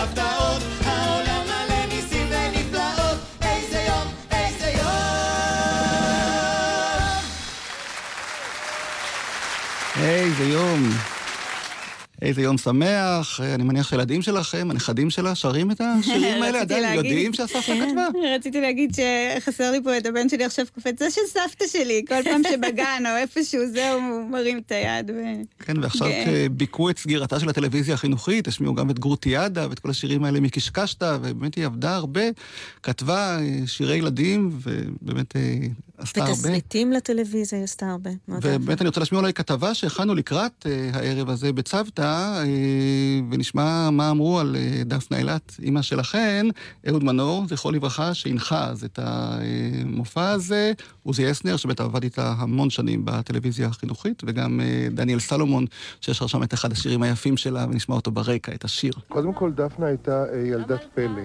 [0.04, 4.92] הפתעות, העולם מלא ניסים ונפלאות, איזה יום, איזה יום!
[10.04, 11.01] איזה יום.
[12.32, 16.62] איזה יום שמח, אני מניח שהילדים שלכם, הנכדים שלה, שרים את השירים האלה?
[16.62, 17.06] עדיין להגיד.
[17.06, 17.90] יודעים שהסבתא כן.
[17.90, 18.08] כתבה?
[18.36, 22.24] רציתי להגיד שחסר לי פה את הבן שלי עכשיו קופץ, זה של סבתא שלי, כל
[22.24, 25.10] פעם שבגן או איפשהו זהו, הוא מרים את היד.
[25.10, 25.22] ו...
[25.60, 26.26] כן, ועכשיו כן.
[26.26, 31.18] כשביכו את סגירתה של הטלוויזיה החינוכית, השמיעו גם את גרוטיאדה ואת כל השירים האלה מקישקשתא,
[31.22, 32.22] ובאמת היא עבדה הרבה,
[32.84, 35.42] כתבה אה, שירי ילדים, ובאמת אה,
[35.98, 36.34] עשתה הרבה.
[36.34, 38.10] ותסריטים לטלוויזיה היא עשתה הרבה.
[38.28, 44.12] ובאמת אני רוצה להשמיע אולי כתבה שהכנו לקראת אה, הערב הזה בצוותא, אה, ונשמע מה
[44.12, 46.46] אמרו על אה, דפנה אילת, אימא שלכן,
[46.90, 50.72] אהוד מנור, זכרו לברכה, שהנחה אז את המופע הזה,
[51.04, 55.66] עוזי אסנר, שבטח עבד איתה המון שנים בטלוויזיה החינוכית, וגם אה, דניאל סלומון,
[56.02, 58.94] ששר שם את אחד השירים היפים שלה, ונשמע אותו ברקע, את השיר.
[59.08, 61.24] קודם כל, דפנה הייתה ילדת פלא.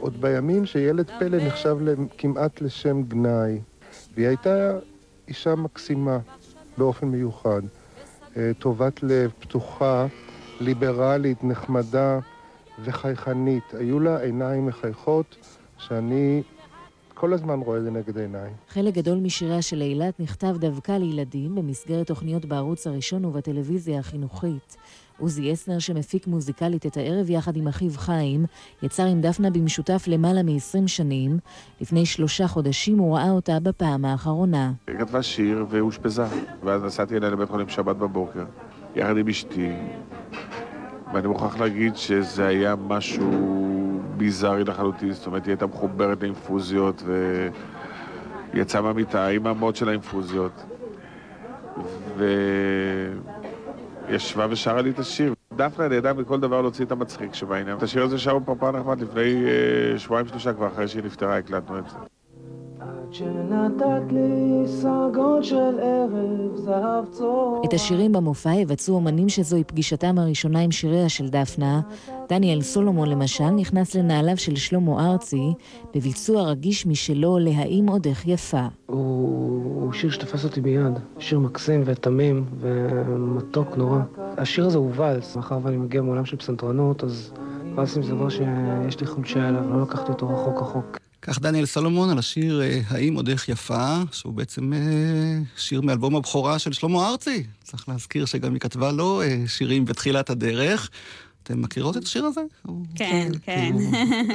[0.00, 1.76] עוד בימים שילד פלא נחשב
[2.18, 3.60] כמעט לשם גנאי.
[4.14, 4.78] והיא הייתה
[5.28, 6.18] אישה מקסימה
[6.78, 7.62] באופן מיוחד.
[8.36, 10.06] אה, טובת לב, פתוחה,
[10.60, 12.18] ליברלית, נחמדה
[12.84, 13.74] וחייכנית.
[13.78, 15.36] היו לה עיניים מחייכות
[15.78, 16.42] שאני
[17.14, 18.50] כל הזמן רואה לנגד עיניי.
[18.68, 24.76] חלק גדול משיריה של אילת נכתב דווקא לילדים במסגרת תוכניות בערוץ הראשון ובטלוויזיה החינוכית.
[25.18, 28.44] עוזי אסנר, שמפיק מוזיקלית את הערב יחד עם אחיו חיים,
[28.82, 31.38] יצר עם דפנה במשותף למעלה מ-20 שנים.
[31.80, 34.72] לפני שלושה חודשים הוא ראה אותה בפעם האחרונה.
[34.86, 36.24] היא כתבה שיר ואושפזה,
[36.64, 38.44] ואז נסעתי אליה לבית חולים שבת בבוקר,
[38.96, 39.72] יחד עם אשתי,
[41.14, 43.30] ואני מוכרח להגיד שזה היה משהו
[44.16, 47.02] ביזארי לחלוטין, זאת אומרת, היא הייתה מחוברת לאינפוזיות,
[48.52, 50.64] ויצאה מהמיטה עם המוד של האינפוזיות,
[54.08, 55.34] וישבה ושרה לי את השיר.
[55.56, 57.76] דפנה ידעה מכל דבר להוציא את המצחיק שבעניין.
[57.76, 61.78] את השיר הזה שרו פרפר נחמד לפני אה, שבועיים שלושה כבר אחרי שהיא נפטרה הקלטנו
[61.78, 61.96] את זה.
[67.64, 71.80] את השירים במופע יבצעו אומנים שזוהי פגישתם הראשונה עם שיריה של דפנה.
[72.28, 75.52] דניאל סולומון למשל נכנס לנעליו של שלמה ארצי
[75.94, 78.66] בביצוע רגיש משלו להאם עוד איך יפה.
[78.86, 83.98] הוא, הוא שיר שתפס אותי ביד, שיר מקסים ותמים ומתוק נורא.
[84.18, 87.32] השיר הזה הוא ואלס, מאחר ואני מגיע מעולם של פסנתרנות, אז
[87.76, 90.98] ואלסים זה דבר שיש לי חולשה אליו, לא לקחתי אותו רחוק רחוק.
[91.22, 94.78] כך דניאל סלומון על השיר אה, "האם עוד איך יפה", שהוא בעצם אה,
[95.56, 97.46] שיר מאלבום הבכורה של שלמה ארצי.
[97.62, 100.90] צריך להזכיר שגם היא כתבה לו אה, שירים בתחילת הדרך.
[101.46, 102.40] אתם מכירות את השיר הזה?
[102.94, 103.72] כן, כן.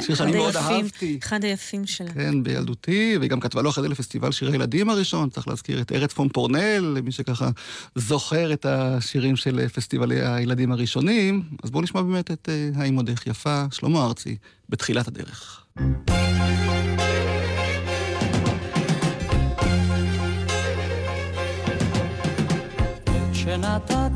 [0.02, 1.20] שיר שאני מאוד אהבתי.
[1.24, 2.14] אחד היפים שלה.
[2.14, 5.92] כן, בילדותי, והיא גם כתבה לו אחרי זה לפסטיבל שירי ילדים הראשון, צריך להזכיר את
[5.92, 7.50] ארץ פון פורנל, למי שככה
[7.96, 11.44] זוכר את השירים של פסטיבלי הילדים הראשונים.
[11.64, 14.38] אז בואו נשמע באמת את אה, האם עוד איך יפה, שלמה ארצי,
[14.70, 15.66] בתחילת הדרך.
[23.34, 24.11] שנתת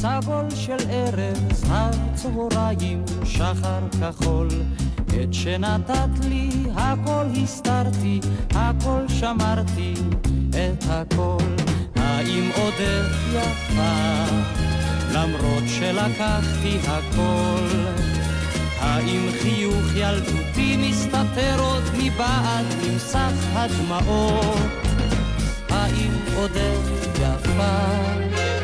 [0.00, 4.48] סבול של ערב, זהב צהריים, שחר כחול.
[5.08, 9.94] את שנתת לי, הכל הסתרתי, הכל שמרתי,
[10.50, 11.44] את הכל.
[11.96, 14.24] האם עודך יפה,
[15.12, 17.66] למרות שלקחתי הכל?
[18.80, 24.56] האם חיוך ילדותי מסתתר עוד מבעד ממסך הדמעות?
[25.70, 28.59] האם עודך יפה?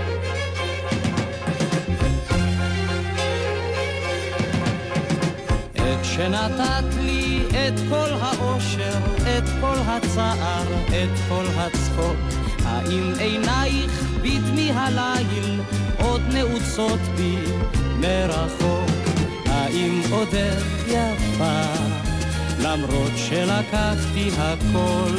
[5.92, 12.16] את שנתת לי את כל האושר, את כל הצער, את כל הצחוק.
[12.64, 15.61] האם עינייך בדמי הליל
[15.99, 17.37] עוד נעוצות בי
[18.01, 18.90] מרחוק?
[19.46, 21.62] האם עודך יפה,
[22.62, 25.16] למרות שלקחתי הכל?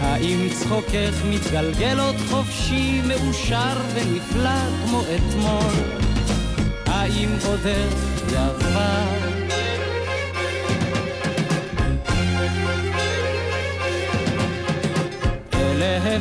[0.00, 5.74] האם צחוקך מתגלגל עוד חופשי, מאושר ונפלא כמו אתמול?
[6.86, 9.35] האם עודך יפה?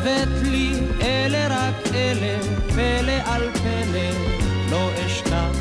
[0.05, 2.37] הבאת לי, אלה רק אלה,
[2.75, 4.09] פלא על פלא,
[4.71, 5.57] לא אשכח.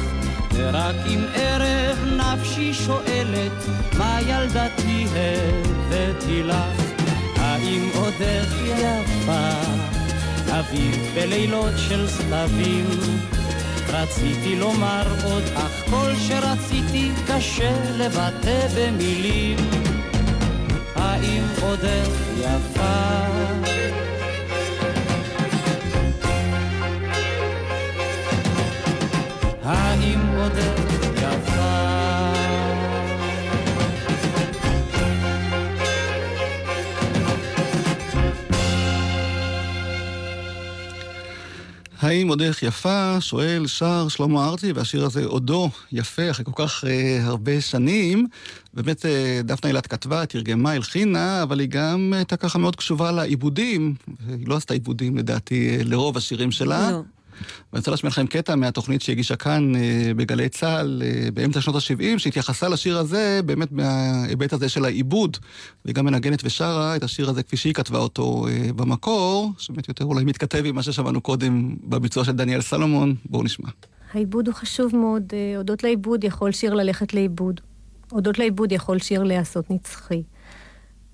[0.54, 3.52] ורק אם ערב נפשי שואלת,
[3.98, 6.92] מה ילדתי הבאתי לך?
[7.36, 9.48] האם עודך יפה?
[10.50, 12.50] אביב בלילות של סתיו
[13.88, 19.56] רציתי לומר עוד, אך כל שרציתי קשה לבטא במילים.
[20.96, 22.08] האם עודך
[22.40, 22.93] יפה?
[42.04, 43.20] האם עוד איך יפה?
[43.20, 48.26] שואל שר שלמה ארצי, והשיר הזה עודו יפה אחרי כל כך אה, הרבה שנים.
[48.74, 53.12] באמת, אה, דפנה אילת כתבה, תרגמה, הלחינה, אבל היא גם אה, הייתה ככה מאוד קשובה
[53.12, 53.94] לעיבודים.
[54.28, 56.90] היא לא עשתה עיבודים, לדעתי, אה, לרוב השירים שלה.
[56.90, 57.02] לא.
[57.72, 62.18] ואני רוצה להשמיע לכם קטע מהתוכנית שהגישה כאן אה, בגלי צה"ל אה, באמצע שנות ה-70,
[62.18, 65.36] שהתייחסה לשיר הזה באמת מההיבט הזה של העיבוד,
[65.84, 70.04] והיא גם מנגנת ושרה את השיר הזה כפי שהיא כתבה אותו אה, במקור, שבאמת יותר
[70.04, 73.14] אולי מתכתב עם מה ששמענו קודם בביצוע של דניאל סלומון.
[73.24, 73.68] בואו נשמע.
[74.12, 75.32] העיבוד הוא חשוב מאוד.
[75.56, 77.60] הודות לעיבוד יכול שיר ללכת לאיבוד.
[78.10, 80.22] הודות לעיבוד יכול שיר להיעשות נצחי.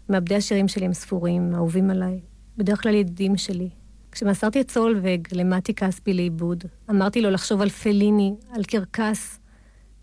[0.09, 2.21] מעבדי השירים שלי הם ספורים, אהובים עליי.
[2.59, 3.69] בדרך כלל ידידים שלי.
[4.13, 9.41] כשמסרתי את סולווג למטי כספי לאיבוד, אמרתי לו לחשוב על פליני, על קרקס,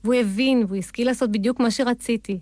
[0.04, 2.40] והוא הבין והוא השכיל לעשות בדיוק מה שרציתי.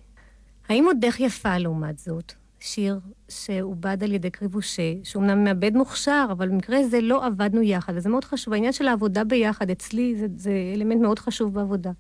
[0.70, 2.34] האם עוד דרך יפה לעומת זאת?
[2.60, 3.00] שיר
[3.30, 8.24] שעובד על ידי קריבושה, שאומנם מעבד מוכשר, אבל במקרה זה לא עבדנו יחד, וזה מאוד
[8.24, 8.54] חשוב.
[8.54, 11.92] העניין של העבודה ביחד, אצלי זה, זה אלמנט מאוד חשוב בעבודה.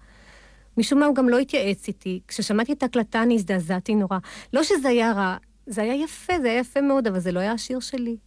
[0.77, 2.19] משום מה הוא גם לא התייעץ איתי.
[2.27, 4.17] כששמעתי את ההקלטה אני הזדעזעתי נורא.
[4.53, 7.51] לא שזה היה רע, זה היה יפה, זה היה יפה מאוד, אבל זה לא היה
[7.51, 8.17] השיר שלי.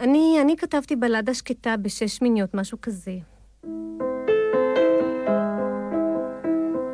[0.00, 3.12] אני, אני כתבתי בלדה שקטה בשש מיניות, משהו כזה.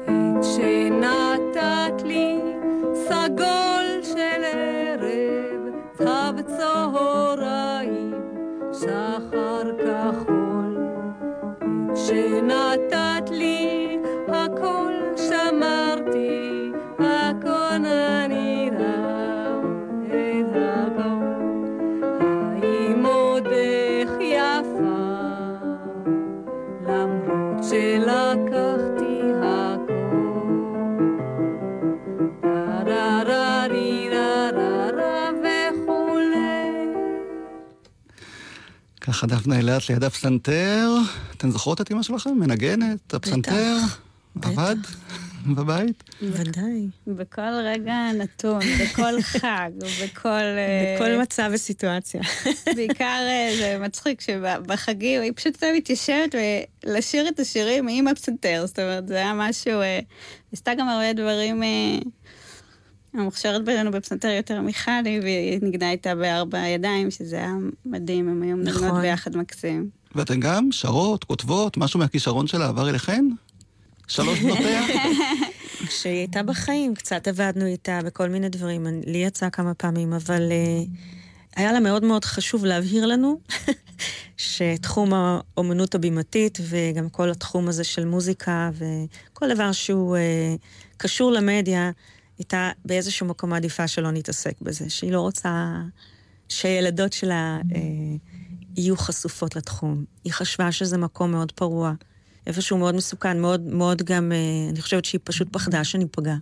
[0.04, 2.38] את שנתת לי
[2.94, 8.14] סגול של ערב, צב צהריים,
[8.72, 10.76] שחר כחול.
[11.94, 13.05] שנתת
[39.28, 40.90] ככה דפנה אילת ליד הפסנתר.
[41.36, 42.30] אתן זוכרות את אמא שלכם?
[42.30, 43.14] מנגנת?
[43.14, 43.76] הפסנתר?
[44.42, 44.76] עבד?
[45.46, 46.04] בבית?
[46.22, 46.88] ודאי.
[47.06, 49.70] בכל רגע נתון, בכל חג,
[50.04, 50.28] בכל...
[50.28, 52.20] אה, בכל מצב וסיטואציה.
[52.76, 56.34] בעיקר אה, זה מצחיק שבחגים היא פשוט הייתה מתיישבת
[56.84, 59.80] ולשיר את השירים עם הפסנתר, זאת אומרת, זה היה משהו...
[59.80, 60.00] אה,
[60.52, 61.62] עשתה גם הרבה דברים...
[63.18, 67.52] המוכשרת בינינו בפסנתר יותר מחלי, והיא נגנה איתה בארבע ידיים, שזה היה
[67.86, 69.00] מדהים, הם היו מנגנות נכון.
[69.00, 69.90] ביחד מקסים.
[70.14, 73.24] ואתן גם שרות, כותבות, משהו מהכישרון שלה עבר אליכן?
[74.08, 74.82] שלוש בנותיה?
[75.88, 78.86] כשהיא הייתה בחיים, קצת עבדנו איתה בכל מיני דברים.
[78.86, 80.88] אני- לי יצא כמה פעמים, אבל uh,
[81.56, 83.40] היה לה מאוד מאוד חשוב להבהיר לנו
[84.36, 88.70] שתחום האומנות הבימתית וגם כל התחום הזה של מוזיקה
[89.32, 90.20] וכל דבר שהוא uh,
[90.96, 91.90] קשור למדיה,
[92.38, 95.74] הייתה באיזשהו מקום מעדיפה שלא נתעסק בזה, שהיא לא רוצה
[96.48, 97.74] שילדות שלה uh,
[98.76, 100.04] יהיו חשופות לתחום.
[100.24, 101.92] היא חשבה שזה מקום מאוד פרוע.
[102.46, 106.34] איפשהו מאוד מסוכן, מאוד, מאוד גם, אה, אני חושבת שהיא פשוט פחדה שניפגע.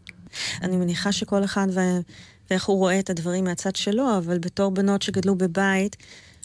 [0.63, 1.81] אני מניחה שכל אחד ו...
[2.51, 5.97] ואיך הוא רואה את הדברים מהצד שלו, אבל בתור בנות שגדלו בבית,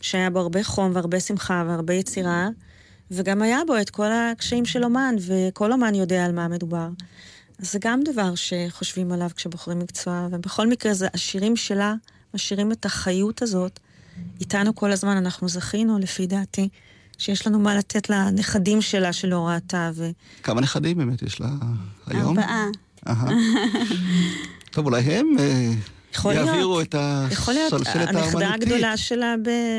[0.01, 2.49] שהיה בו הרבה חום והרבה שמחה והרבה יצירה,
[3.11, 6.89] וגם היה בו את כל הקשיים של אומן, וכל אומן יודע על מה מדובר.
[7.59, 11.93] זה גם דבר שחושבים עליו כשבוחרים מקצוע, ובכל מקרה זה השירים שלה
[12.33, 13.79] משאירים את החיות הזאת
[14.39, 15.17] איתנו כל הזמן.
[15.17, 16.69] אנחנו זכינו, לפי דעתי,
[17.17, 20.09] שיש לנו מה לתת לנכדים שלה שלא ראתה, ו...
[20.43, 21.49] כמה נכדים באמת יש לה
[22.07, 22.39] היום?
[22.39, 22.65] ארבעה.
[24.71, 25.27] טוב, אולי הם
[26.13, 26.47] יכול להיות.
[26.47, 26.95] יעבירו את
[27.31, 28.63] יכול להיות, השלשלת הנכדה האמנותית.
[28.63, 29.35] הגדולה שלה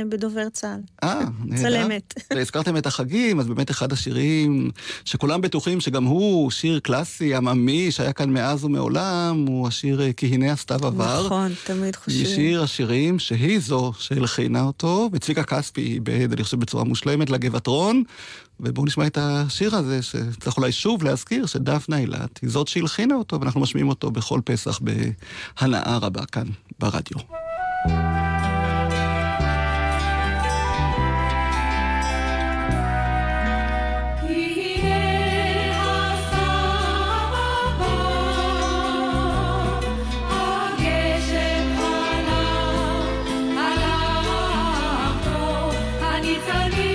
[0.09, 0.81] בדובר צה"ל.
[1.09, 1.63] אה, נהדר.
[1.63, 2.15] צלמת.
[2.35, 4.71] והזכרתם את החגים, אז באמת אחד השירים
[5.05, 10.27] שכולם בטוחים שגם הוא שיר קלאסי, עממי, שהיה כאן מאז ומעולם, הוא השיר אה, "כי
[10.27, 11.27] הנה הסתיו עבר".
[11.27, 12.23] נכון, תמיד חושבים.
[12.23, 18.03] משיר השירים שהיא זו שהלחינה אותו, וצביקה כספי איבד, אני חושב, בצורה מושלמת לגבעתרון.
[18.63, 23.41] ובואו נשמע את השיר הזה, שצריך אולי שוב להזכיר שדפנה אילת היא זאת שהלחינה אותו,
[23.41, 26.47] ואנחנו משמיעים אותו בכל פסח בהנאה רבה כאן
[26.79, 27.19] ברדיו.
[46.51, 46.90] את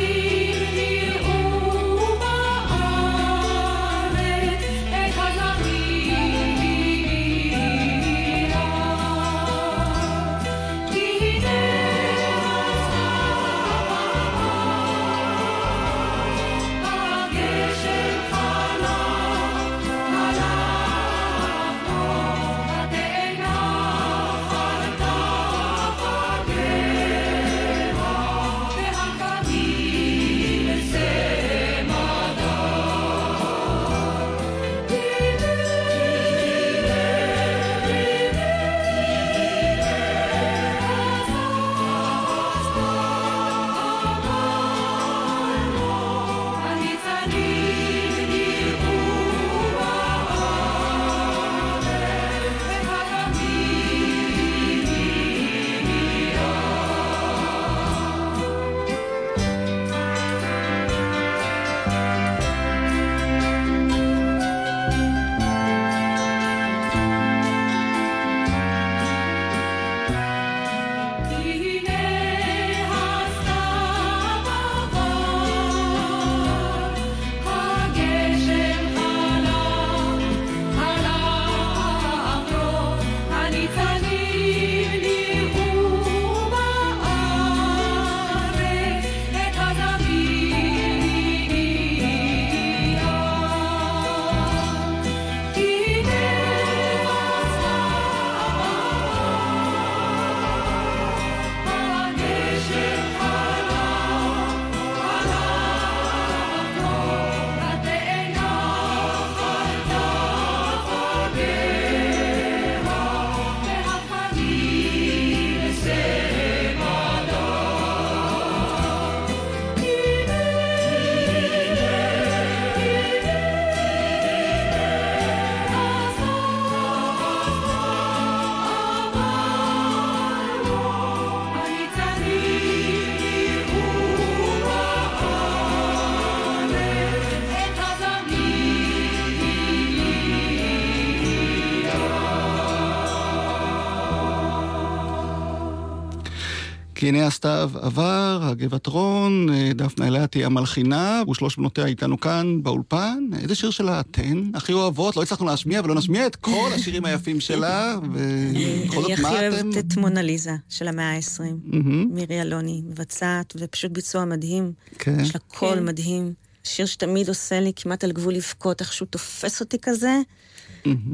[147.06, 153.30] כי הנה הסתיו עבר, הגבעת רון, אה, דפנה אילתי המלחינה, ושלוש בנותיה איתנו כאן באולפן.
[153.42, 155.16] איזה שיר שלה אתן הכי אוהבות?
[155.16, 159.48] לא הצלחנו להשמיע ולא נשמיע את כל השירים היפים שלה, ובכל זאת, אני מה הכי
[159.48, 159.54] אתם...
[159.54, 161.44] אוהבת את מונליזה של המאה ה-20.
[161.64, 162.08] מהמם.
[162.12, 164.72] מירי אלוני מבצעת, ופשוט ביצוע מדהים.
[165.00, 165.20] כן.
[165.20, 165.86] יש לה קול כן.
[165.86, 166.34] מדהים.
[166.64, 170.20] שיר שתמיד עושה לי כמעט על גבול לבכות, איכשהו תופס אותי כזה.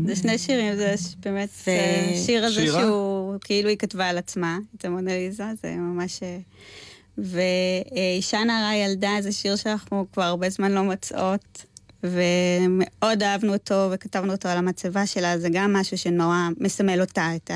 [0.06, 1.72] זה שני שירים, זה באמת, ו-
[2.14, 2.82] השיר הזה שירה?
[2.82, 6.24] שהוא, כאילו היא כתבה על עצמה, את המונליזה, זה ממש...
[6.24, 6.38] אה,
[7.18, 11.66] ואישה נערה ילדה זה שיר שאנחנו כבר הרבה זמן לא מוצאות,
[12.04, 17.52] ומאוד אהבנו אותו וכתבנו אותו על המצבה שלה, זה גם משהו שנורא מסמל אותה, את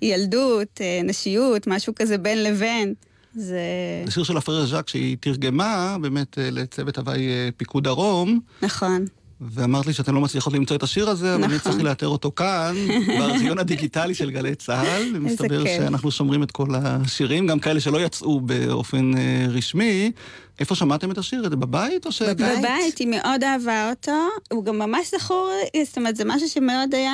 [0.00, 2.94] הילדות, אה, נשיות, משהו כזה בין לבין.
[3.34, 3.60] זה...
[4.04, 8.40] זה שיר של הפרר ז'אק שהיא תרגמה באמת אה, לצוות הוואי אה, פיקוד דרום.
[8.62, 9.04] נכון.
[9.40, 11.70] ואמרת לי שאתן לא מצליחות למצוא את השיר הזה, אבל אני נכון.
[11.70, 12.74] הצלחתי לאתר אותו כאן,
[13.18, 15.12] בארכיון הדיגיטלי של גלי צה"ל.
[15.14, 15.64] ומסתבר.
[15.64, 20.12] שאנחנו שומרים את כל השירים, גם כאלה שלא יצאו באופן אה, רשמי.
[20.58, 21.42] איפה שמעתם את השיר?
[21.50, 22.22] זה בבית או ש...
[22.22, 24.12] בבית, היא מאוד אהבה אותו,
[24.52, 25.50] הוא גם ממש זכור,
[25.84, 27.12] זאת אומרת, זה משהו שמאוד היה,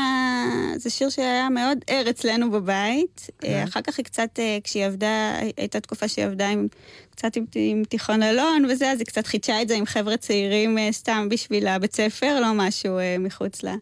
[0.77, 3.27] זה שיר שהיה מאוד ער אצלנו בבית.
[3.45, 6.67] אה, אחר כך היא קצת, אה, כשהיא עבדה, הייתה תקופה שהיא עבדה עם,
[7.11, 10.79] קצת עם, עם תיכון אלון וזה, אז היא קצת חידשה את זה עם חבר'ה צעירים
[10.79, 13.75] אה, סתם בשביל הבית ספר, לא משהו מחוץ לה.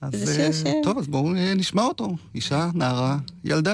[0.00, 2.08] אז זה שיר ש- טוב, אז בואו נשמע אותו.
[2.34, 3.72] אישה, נערה, ילדה.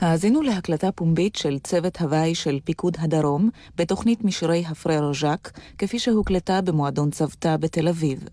[0.00, 6.60] האזינו להקלטה פומבית של צוות הוואי של פיקוד הדרום בתוכנית משירי הפרר ז'אק, כפי שהוקלטה
[6.60, 8.24] במועדון צוותא בתל אביב.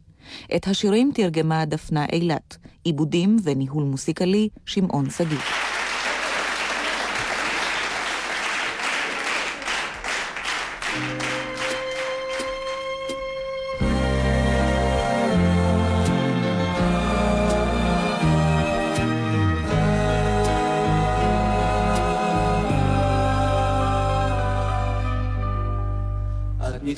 [0.55, 5.62] את השירים תרגמה דפנה אילת, עיבודים וניהול מוסיקלי, שמעון שגיא.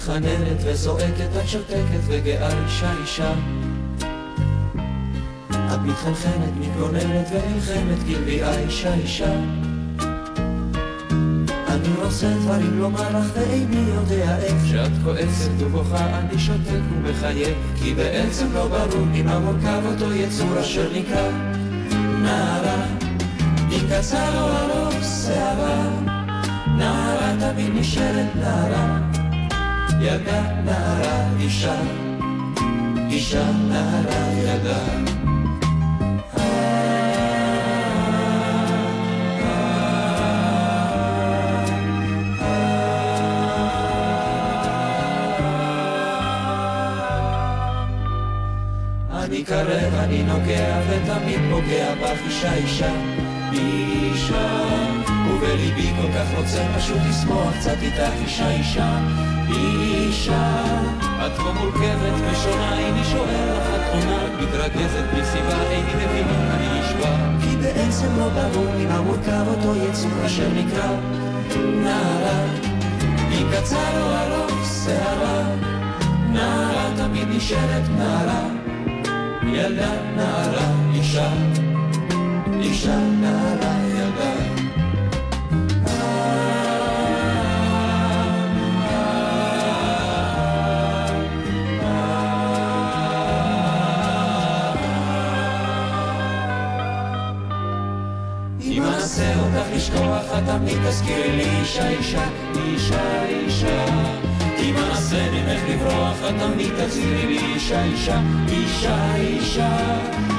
[0.06, 3.34] מתחננת וזועקת, את שותקת וגאה אישה אישה.
[5.50, 9.34] את מתחנחנת, מתגוננת ונלחמת, גלביעה אישה אישה.
[11.68, 14.64] אני עושה דברים לומר לך ואיני יודע איך.
[14.64, 20.90] כשאת כועסת ובוכה אני שותק ומחייך, כי בעצם לא ברור ממה מורכב אותו יצור אשר
[20.94, 21.30] נקרא
[22.22, 22.86] נערה.
[23.72, 24.94] אם קצר או ארוך
[25.26, 25.90] שערה,
[26.78, 29.15] נערה תמיד נשארת נערה.
[30.06, 31.76] ילדה, נערה, אישה,
[33.10, 34.80] אישה, נערה, ילדה.
[49.24, 52.92] אני קרב, אני נוגע, ותמיד פוגע בך אישה, אישה,
[53.54, 54.66] אישה.
[55.30, 59.00] ובליבי כל כך רוצה פשוט לשמוח קצת איתך אישה, אישה,
[59.50, 60.64] אישה.
[61.26, 66.80] את כה מורכבת ושונה, איני שואל לך, את עונה, מתרגזת בלי סיבה, איני מבינה, אני
[66.80, 67.16] נשבע.
[67.42, 70.90] כי בעצם לא ברור ממה מורכב אותו יצור אשר נקרא
[71.84, 72.46] נערה.
[73.32, 75.44] אם קצר או ארוך שערה,
[76.32, 78.48] נערה תמיד נשארת נערה.
[79.44, 81.30] ילדה, נערה, אישה,
[82.62, 84.65] אישה, נערה, ילדה.
[99.96, 102.24] את תמיד תזכירי לי אישה, אישה,
[102.56, 103.86] אישה, אישה.
[104.60, 109.78] אם אנסה ממך לברוח, את תמיד תחזירי לי אישה, אישה, אישה, אישה.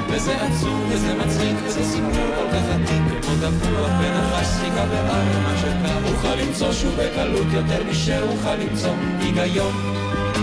[0.09, 3.23] וזה עצוב וזה מצחיק וזה סיפור כל כך עתיק.
[3.23, 9.73] כמו תפוח ונחש סיכה בארמה של קר אוכל למצוא שוב בקלות יותר משאוכל למצוא היגיון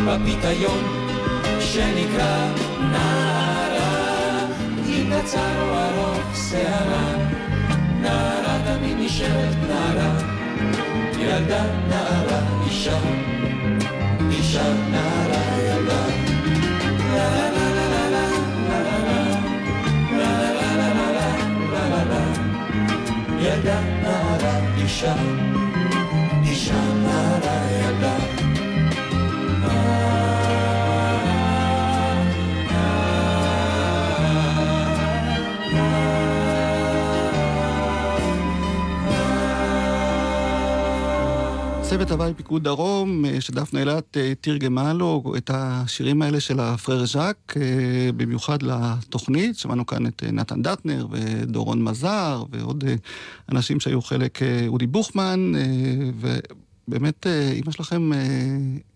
[0.07, 0.83] בפיתיון
[1.59, 2.47] שנקרא
[2.91, 4.45] נערה.
[4.87, 7.32] אם קצר או ארוך שערה
[8.03, 10.11] נערה תמיד נשארת נערה
[11.19, 12.97] ילדה נערה אישה
[14.31, 16.05] אישה נערה ילדה
[17.13, 18.43] לה לה לה לה לה
[23.43, 25.15] ילדה, נערה, אישה,
[26.45, 28.15] אישה, נערה, ילדה.
[41.93, 47.05] צוות הוואי פיקוד דרום, אה, שדפנה אילת אה, תרגמה לו את השירים האלה של הפרר
[47.05, 49.57] ז'אק, אה, במיוחד לתוכנית.
[49.57, 52.83] שמענו כאן את נתן דטנר ודורון מזר ועוד
[53.51, 55.51] אנשים שהיו חלק, אודי בוכמן,
[56.87, 58.11] ובאמת אימא שלכם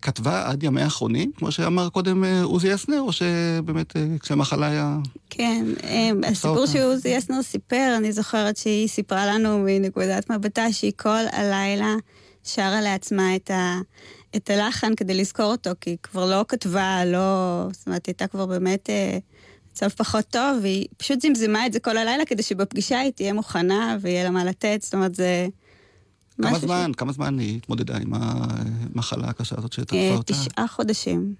[0.02, 4.98] כתבה עד ימי האחרונים, כמו שאמר קודם עוזי אסנר, או שבאמת כשהמחלה היה...
[5.30, 5.64] כן,
[6.26, 11.94] הסיפור שעוזי אסנר סיפר, אני זוכרת שהיא סיפרה לנו מנקודת מבטה שהיא כל הלילה...
[12.48, 13.78] שרה לעצמה את, ה,
[14.36, 17.66] את הלחן כדי לזכור אותו, כי היא כבר לא כתבה, לא...
[17.72, 19.18] זאת אומרת, היא הייתה כבר באמת אה,
[19.70, 23.96] מצב פחות טוב, והיא פשוט זמזמה את זה כל הלילה כדי שבפגישה היא תהיה מוכנה
[24.00, 25.46] ויהיה לה מה לתת, זאת אומרת, זה...
[26.42, 26.96] כמה זמן, ש...
[26.96, 30.32] כמה זמן היא התמודדה עם המחלה הקשה הזאת שתקפה אה, אותה?
[30.32, 31.34] תשעה חודשים,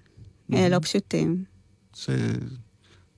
[0.51, 0.55] mm-hmm.
[0.69, 1.43] לא פשוטים.
[1.95, 2.09] ש...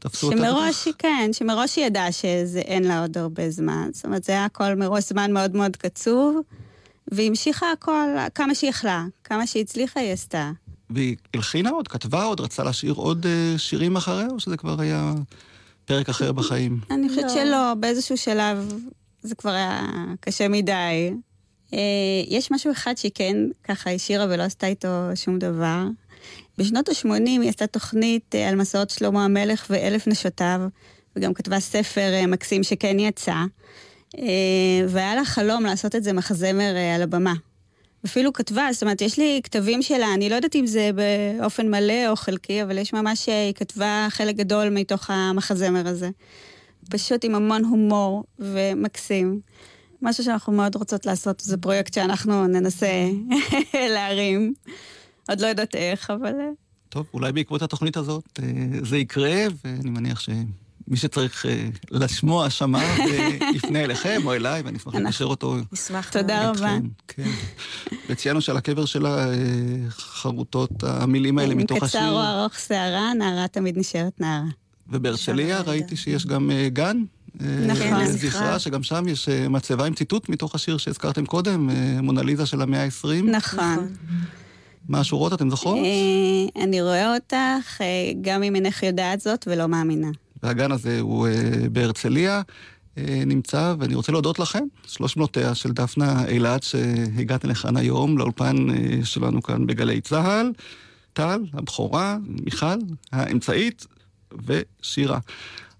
[0.01, 0.37] תפסו אותה?
[0.37, 3.89] שמראש היא, כן, שמראש היא ידעה שאין לה עוד הרבה זמן.
[3.93, 6.41] זאת אומרת, זה היה הכל מראש זמן מאוד מאוד קצוב.
[7.11, 10.51] והיא המשיכה הכל כמה שהיא יכלה, כמה שהיא הצליחה היא עשתה.
[10.89, 15.13] והיא הלחינה עוד, כתבה עוד, רצה לשיר עוד uh, שירים אחריה, או שזה כבר היה
[15.85, 16.79] פרק אחר בחיים?
[16.91, 17.29] אני חושבת לא.
[17.29, 18.73] שלא, באיזשהו שלב
[19.21, 19.81] זה כבר היה
[20.19, 21.11] קשה מדי.
[21.71, 21.75] Uh,
[22.27, 25.83] יש משהו אחד שהיא כן ככה השאירה ולא עשתה איתו שום דבר.
[26.57, 30.61] בשנות ה-80 היא עשתה תוכנית uh, על מסעות שלמה המלך ואלף נשותיו,
[31.15, 33.35] וגם כתבה ספר uh, מקסים שכן יצא.
[34.17, 37.33] אה, והיה לה חלום לעשות את זה מחזמר אה, על הבמה.
[38.05, 42.07] אפילו כתבה, זאת אומרת, יש לי כתבים שלה, אני לא יודעת אם זה באופן מלא
[42.07, 46.09] או חלקי, אבל יש ממש, אה, היא כתבה חלק גדול מתוך המחזמר הזה.
[46.89, 49.39] פשוט עם המון הומור ומקסים.
[50.01, 53.09] משהו שאנחנו מאוד רוצות לעשות, זה פרויקט שאנחנו ננסה
[53.93, 54.53] להרים.
[55.29, 56.33] עוד לא יודעת איך, אבל...
[56.89, 58.39] טוב, אולי בעקבות התוכנית הזאת
[58.81, 60.29] זה יקרה, ואני מניח ש...
[60.87, 62.83] מי שצריך אה, לשמוע, שמע,
[63.55, 65.55] יפנה אליכם או אליי, ואני אשמח לקשר אותו.
[65.71, 66.09] נשמח.
[66.09, 66.77] תודה רבה.
[67.07, 67.29] כן.
[68.09, 69.35] וציינו שעל הקבר שלה אה,
[69.89, 72.01] חרוטות המילים האלה מתוך השיר.
[72.01, 74.47] קצר או ארוך שערה, נערה תמיד נשארת נערה.
[74.89, 77.03] ובהרצליה ראיתי שיש גם אה, גן.
[77.67, 78.05] נכון.
[78.05, 81.69] זכרה, שגם שם יש מצבה עם ציטוט מתוך השיר שהזכרתם קודם,
[82.03, 83.25] מונליזה של המאה ה-20.
[83.25, 83.87] נכון.
[84.89, 85.77] מה השורות, אתם זוכרות?
[86.63, 87.81] אני רואה אותך,
[88.21, 90.07] גם אם אינך יודעת זאת ולא מאמינה.
[90.43, 96.25] והגן הזה הוא uh, בהרצליה uh, נמצא, ואני רוצה להודות לכם, שלוש בנותיה של דפנה
[96.27, 100.51] אילת, שהגעתם לכאן היום, לאולפן uh, שלנו כאן בגלי צה"ל.
[101.13, 102.65] טל, הבכורה, מיכל,
[103.11, 103.85] האמצעית
[104.45, 105.19] ושירה.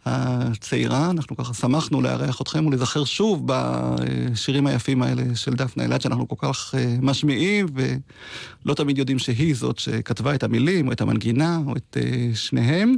[0.06, 6.28] הצעירה, אנחנו ככה שמחנו לארח אתכם ולהיזכר שוב בשירים היפים האלה של דפנה אילת, שאנחנו
[6.28, 7.66] כל כך משמיעים,
[8.66, 11.98] ולא תמיד יודעים שהיא זאת שכתבה את המילים, או את המנגינה, או את
[12.34, 12.96] שניהם.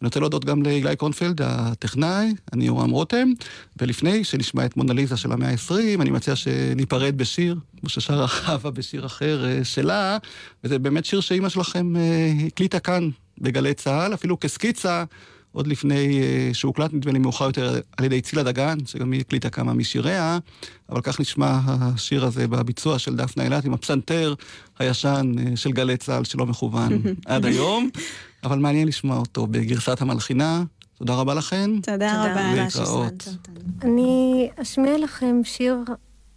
[0.00, 3.28] אני רוצה להודות גם לאילי קונפלד, הטכנאי, אני יורם רותם,
[3.76, 9.06] ולפני שנשמע את מונליזה של המאה ה-20, אני מציע שניפרד בשיר, כמו ששרה חווה בשיר
[9.06, 10.18] אחר אה, שלה,
[10.64, 15.04] וזה באמת שיר שאימא שלכם אה, הקליטה כאן בגלי צה"ל, אפילו כסקיצה.
[15.56, 19.50] עוד לפני uh, שהוקלט, נדמה לי מאוחר יותר, על ידי צילה דגן, שגם היא הקליטה
[19.50, 20.38] כמה משיריה,
[20.88, 24.34] אבל כך נשמע השיר הזה בביצוע של דפנה אילת עם הפסנתר
[24.78, 27.90] הישן uh, של גלי צה"ל שלא מכוון עד היום.
[28.44, 30.64] אבל מעניין לשמוע אותו בגרסת המלחינה.
[30.98, 31.80] תודה רבה לכן.
[31.80, 32.54] תודה רבה.
[32.54, 33.28] להתראות.
[33.82, 35.76] אני אשמיע לכם שיר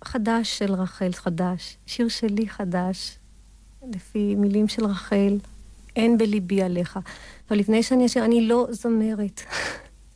[0.04, 1.78] חדש של רחל, חדש.
[1.86, 3.18] שיר שלי חדש,
[3.96, 5.38] לפי מילים של רחל,
[6.00, 7.00] אין בליבי עליך.
[7.50, 9.42] אבל לפני שאני אשאיר, אני לא זמרת.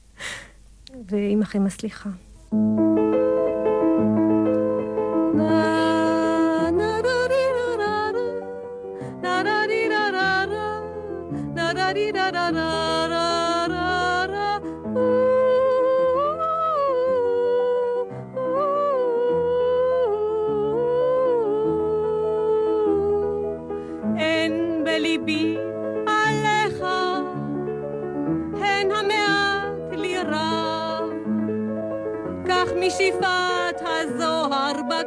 [1.09, 2.09] ועמכם הסליחה.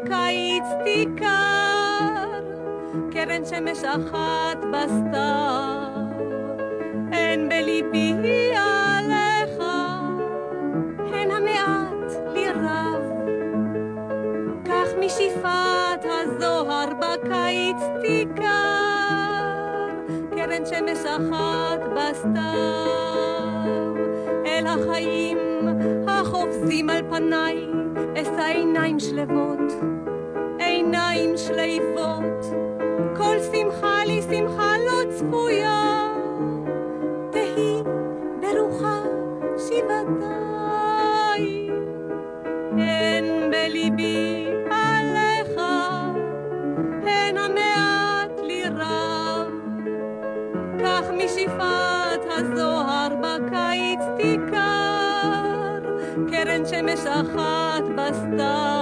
[0.07, 2.40] בקיץ תיכר,
[3.11, 6.07] קרן שמש אחת בסתיו,
[7.12, 9.62] אין בליבי עליך,
[10.98, 13.02] הן המעט לי רב.
[14.64, 19.46] כך משאיפת הזוהר בקיץ תיכר,
[20.36, 22.44] קרן שמש אחת בסתיו,
[24.46, 25.38] אל החיים
[26.09, 27.66] החופזים על פניי,
[28.22, 29.95] אשא עיניים שלוות,
[31.16, 32.44] עיניים שליפות,
[33.16, 36.12] כל שמחה לי שמחה לא צפויה,
[37.30, 37.82] תהי
[38.40, 39.02] ברוחה
[39.58, 41.06] שבעתיים.
[42.78, 45.60] אין בליבי עליך,
[47.06, 49.52] הן המעט לי רב,
[50.84, 55.80] כך משפעת הזוהר בקיץ תיקר,
[56.30, 58.75] קרן שמש אחת בסתר.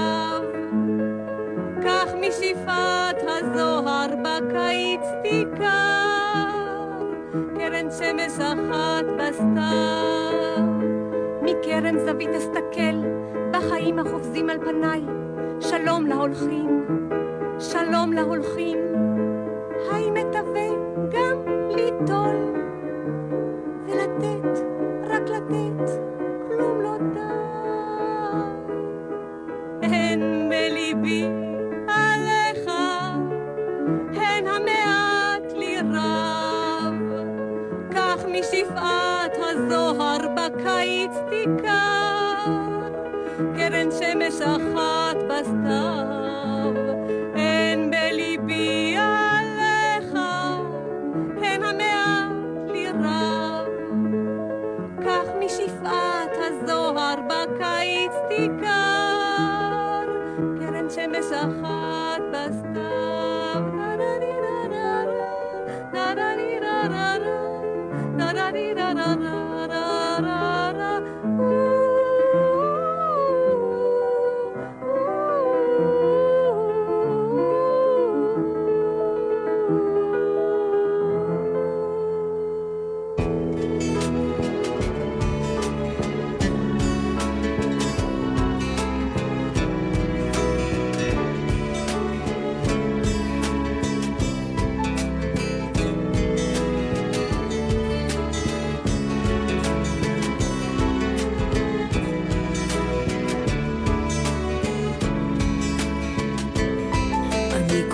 [0.00, 0.44] לי רב.
[1.84, 6.46] כך משפעת הזוהר בקיץ תיכר,
[7.58, 10.64] קרן שמש אחת בסתיו.
[11.42, 12.96] מקרן זווית אסתכל,
[13.50, 15.00] בחיים החופזים על פניי,
[15.60, 16.86] שלום להולכים,
[17.58, 18.89] שלום להולכים.
[41.30, 42.52] תיכר,
[43.56, 46.19] קרן שמש אחת בסתיו,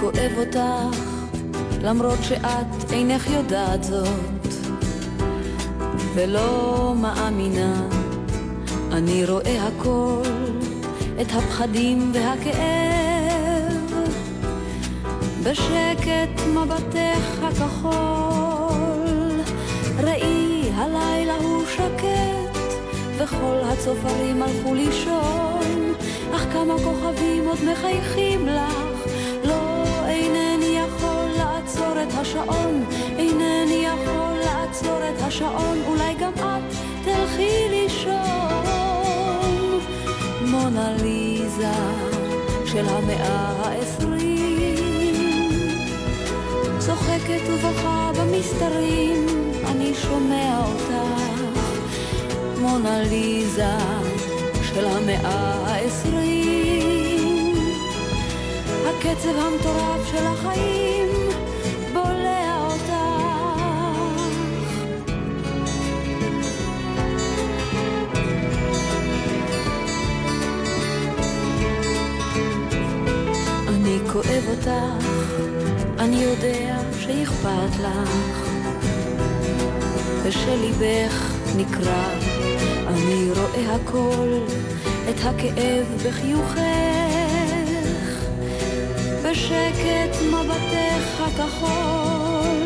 [0.00, 0.98] כואב אותך,
[1.82, 4.46] למרות שאת אינך יודעת זאת,
[6.14, 7.82] ולא מאמינה.
[8.92, 10.22] אני רואה הכל,
[11.20, 14.02] את הפחדים והכאב,
[15.42, 17.96] בשקט מבטך הכחול.
[19.98, 22.58] ראי, הלילה הוא שקט,
[23.18, 25.94] וכל הצופרים הלכו לישון,
[26.34, 28.95] אך כמה כוכבים עוד מחייכים לך.
[31.96, 32.84] לעצור את השעון,
[33.18, 36.74] אינני יכול לעצור את השעון, אולי גם את
[37.04, 38.12] תלכי לישון.
[40.46, 41.72] מונה ליזה
[42.66, 44.76] של המאה העשרים,
[46.78, 49.26] צוחקת ובוכה במסתרים,
[49.66, 50.92] אני שומע אותך.
[52.60, 53.78] מונה ליזה
[54.62, 57.56] של המאה העשרים,
[58.86, 60.95] הקצב המטורף של החיים
[74.26, 75.06] כואב אותך,
[75.98, 78.48] אני יודע שאכפת לך,
[80.22, 82.08] ושליבך נקרע,
[82.88, 84.38] אני רואה הכל,
[85.10, 86.60] את הכאב בחיוכך,
[89.24, 92.56] בשקט מבטך הכחול,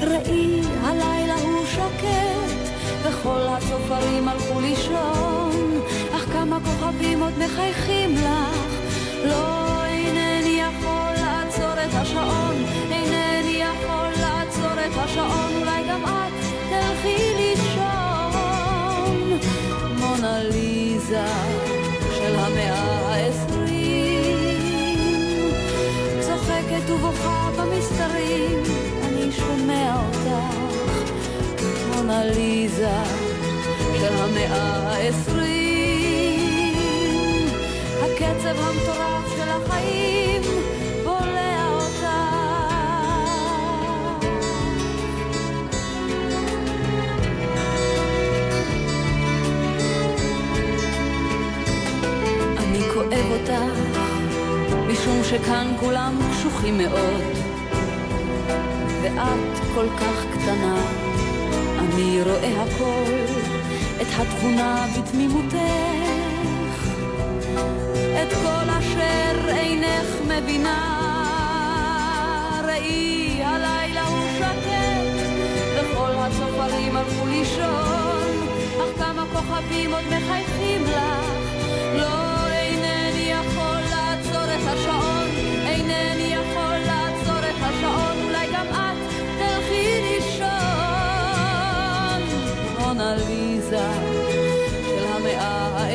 [0.00, 2.70] ראי הלילה הוא שקט,
[3.02, 5.80] וכל הצופרים הלכו לישון,
[6.16, 8.56] אך כמה כוכבים עוד מחייכים לך,
[9.24, 9.59] לא
[21.10, 21.26] ליזה
[22.18, 24.48] של המאה העשרים,
[26.20, 28.62] צוחקת ובוכה במסתרים,
[29.04, 30.28] אני שומע אותך.
[31.88, 33.02] מונה ליזה
[34.00, 36.40] של המאה העשרים,
[38.02, 40.29] הקצב המטורף של החיים
[53.58, 53.98] אותך,
[54.88, 57.22] משום שכאן כולם קשוחים מאוד,
[59.02, 60.76] ואת כל כך קטנה.
[61.78, 63.12] אני רואה הכל,
[64.00, 65.56] את התבונה בתמימותך,
[68.22, 70.96] את כל אשר אינך מבינה.
[72.64, 75.26] ראי, הלילה הוא שקט,
[75.76, 78.46] וכל הצופרים הלכו לישון,
[78.76, 81.39] אך כמה כוכבים עוד מחייכים לך.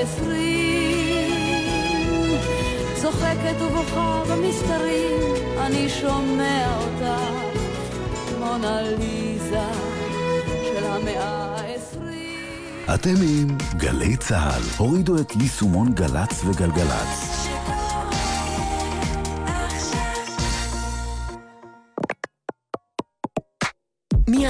[0.06, 1.26] העשרים
[3.01, 7.22] צוחקת ובוכה במסתרים אני שומע אותך
[8.39, 8.80] מונה
[10.64, 11.56] של המאה
[12.93, 14.62] אתם עם גלי צה"ל.
[14.78, 17.35] הורידו את יישומון גל"צ וגלגלצ.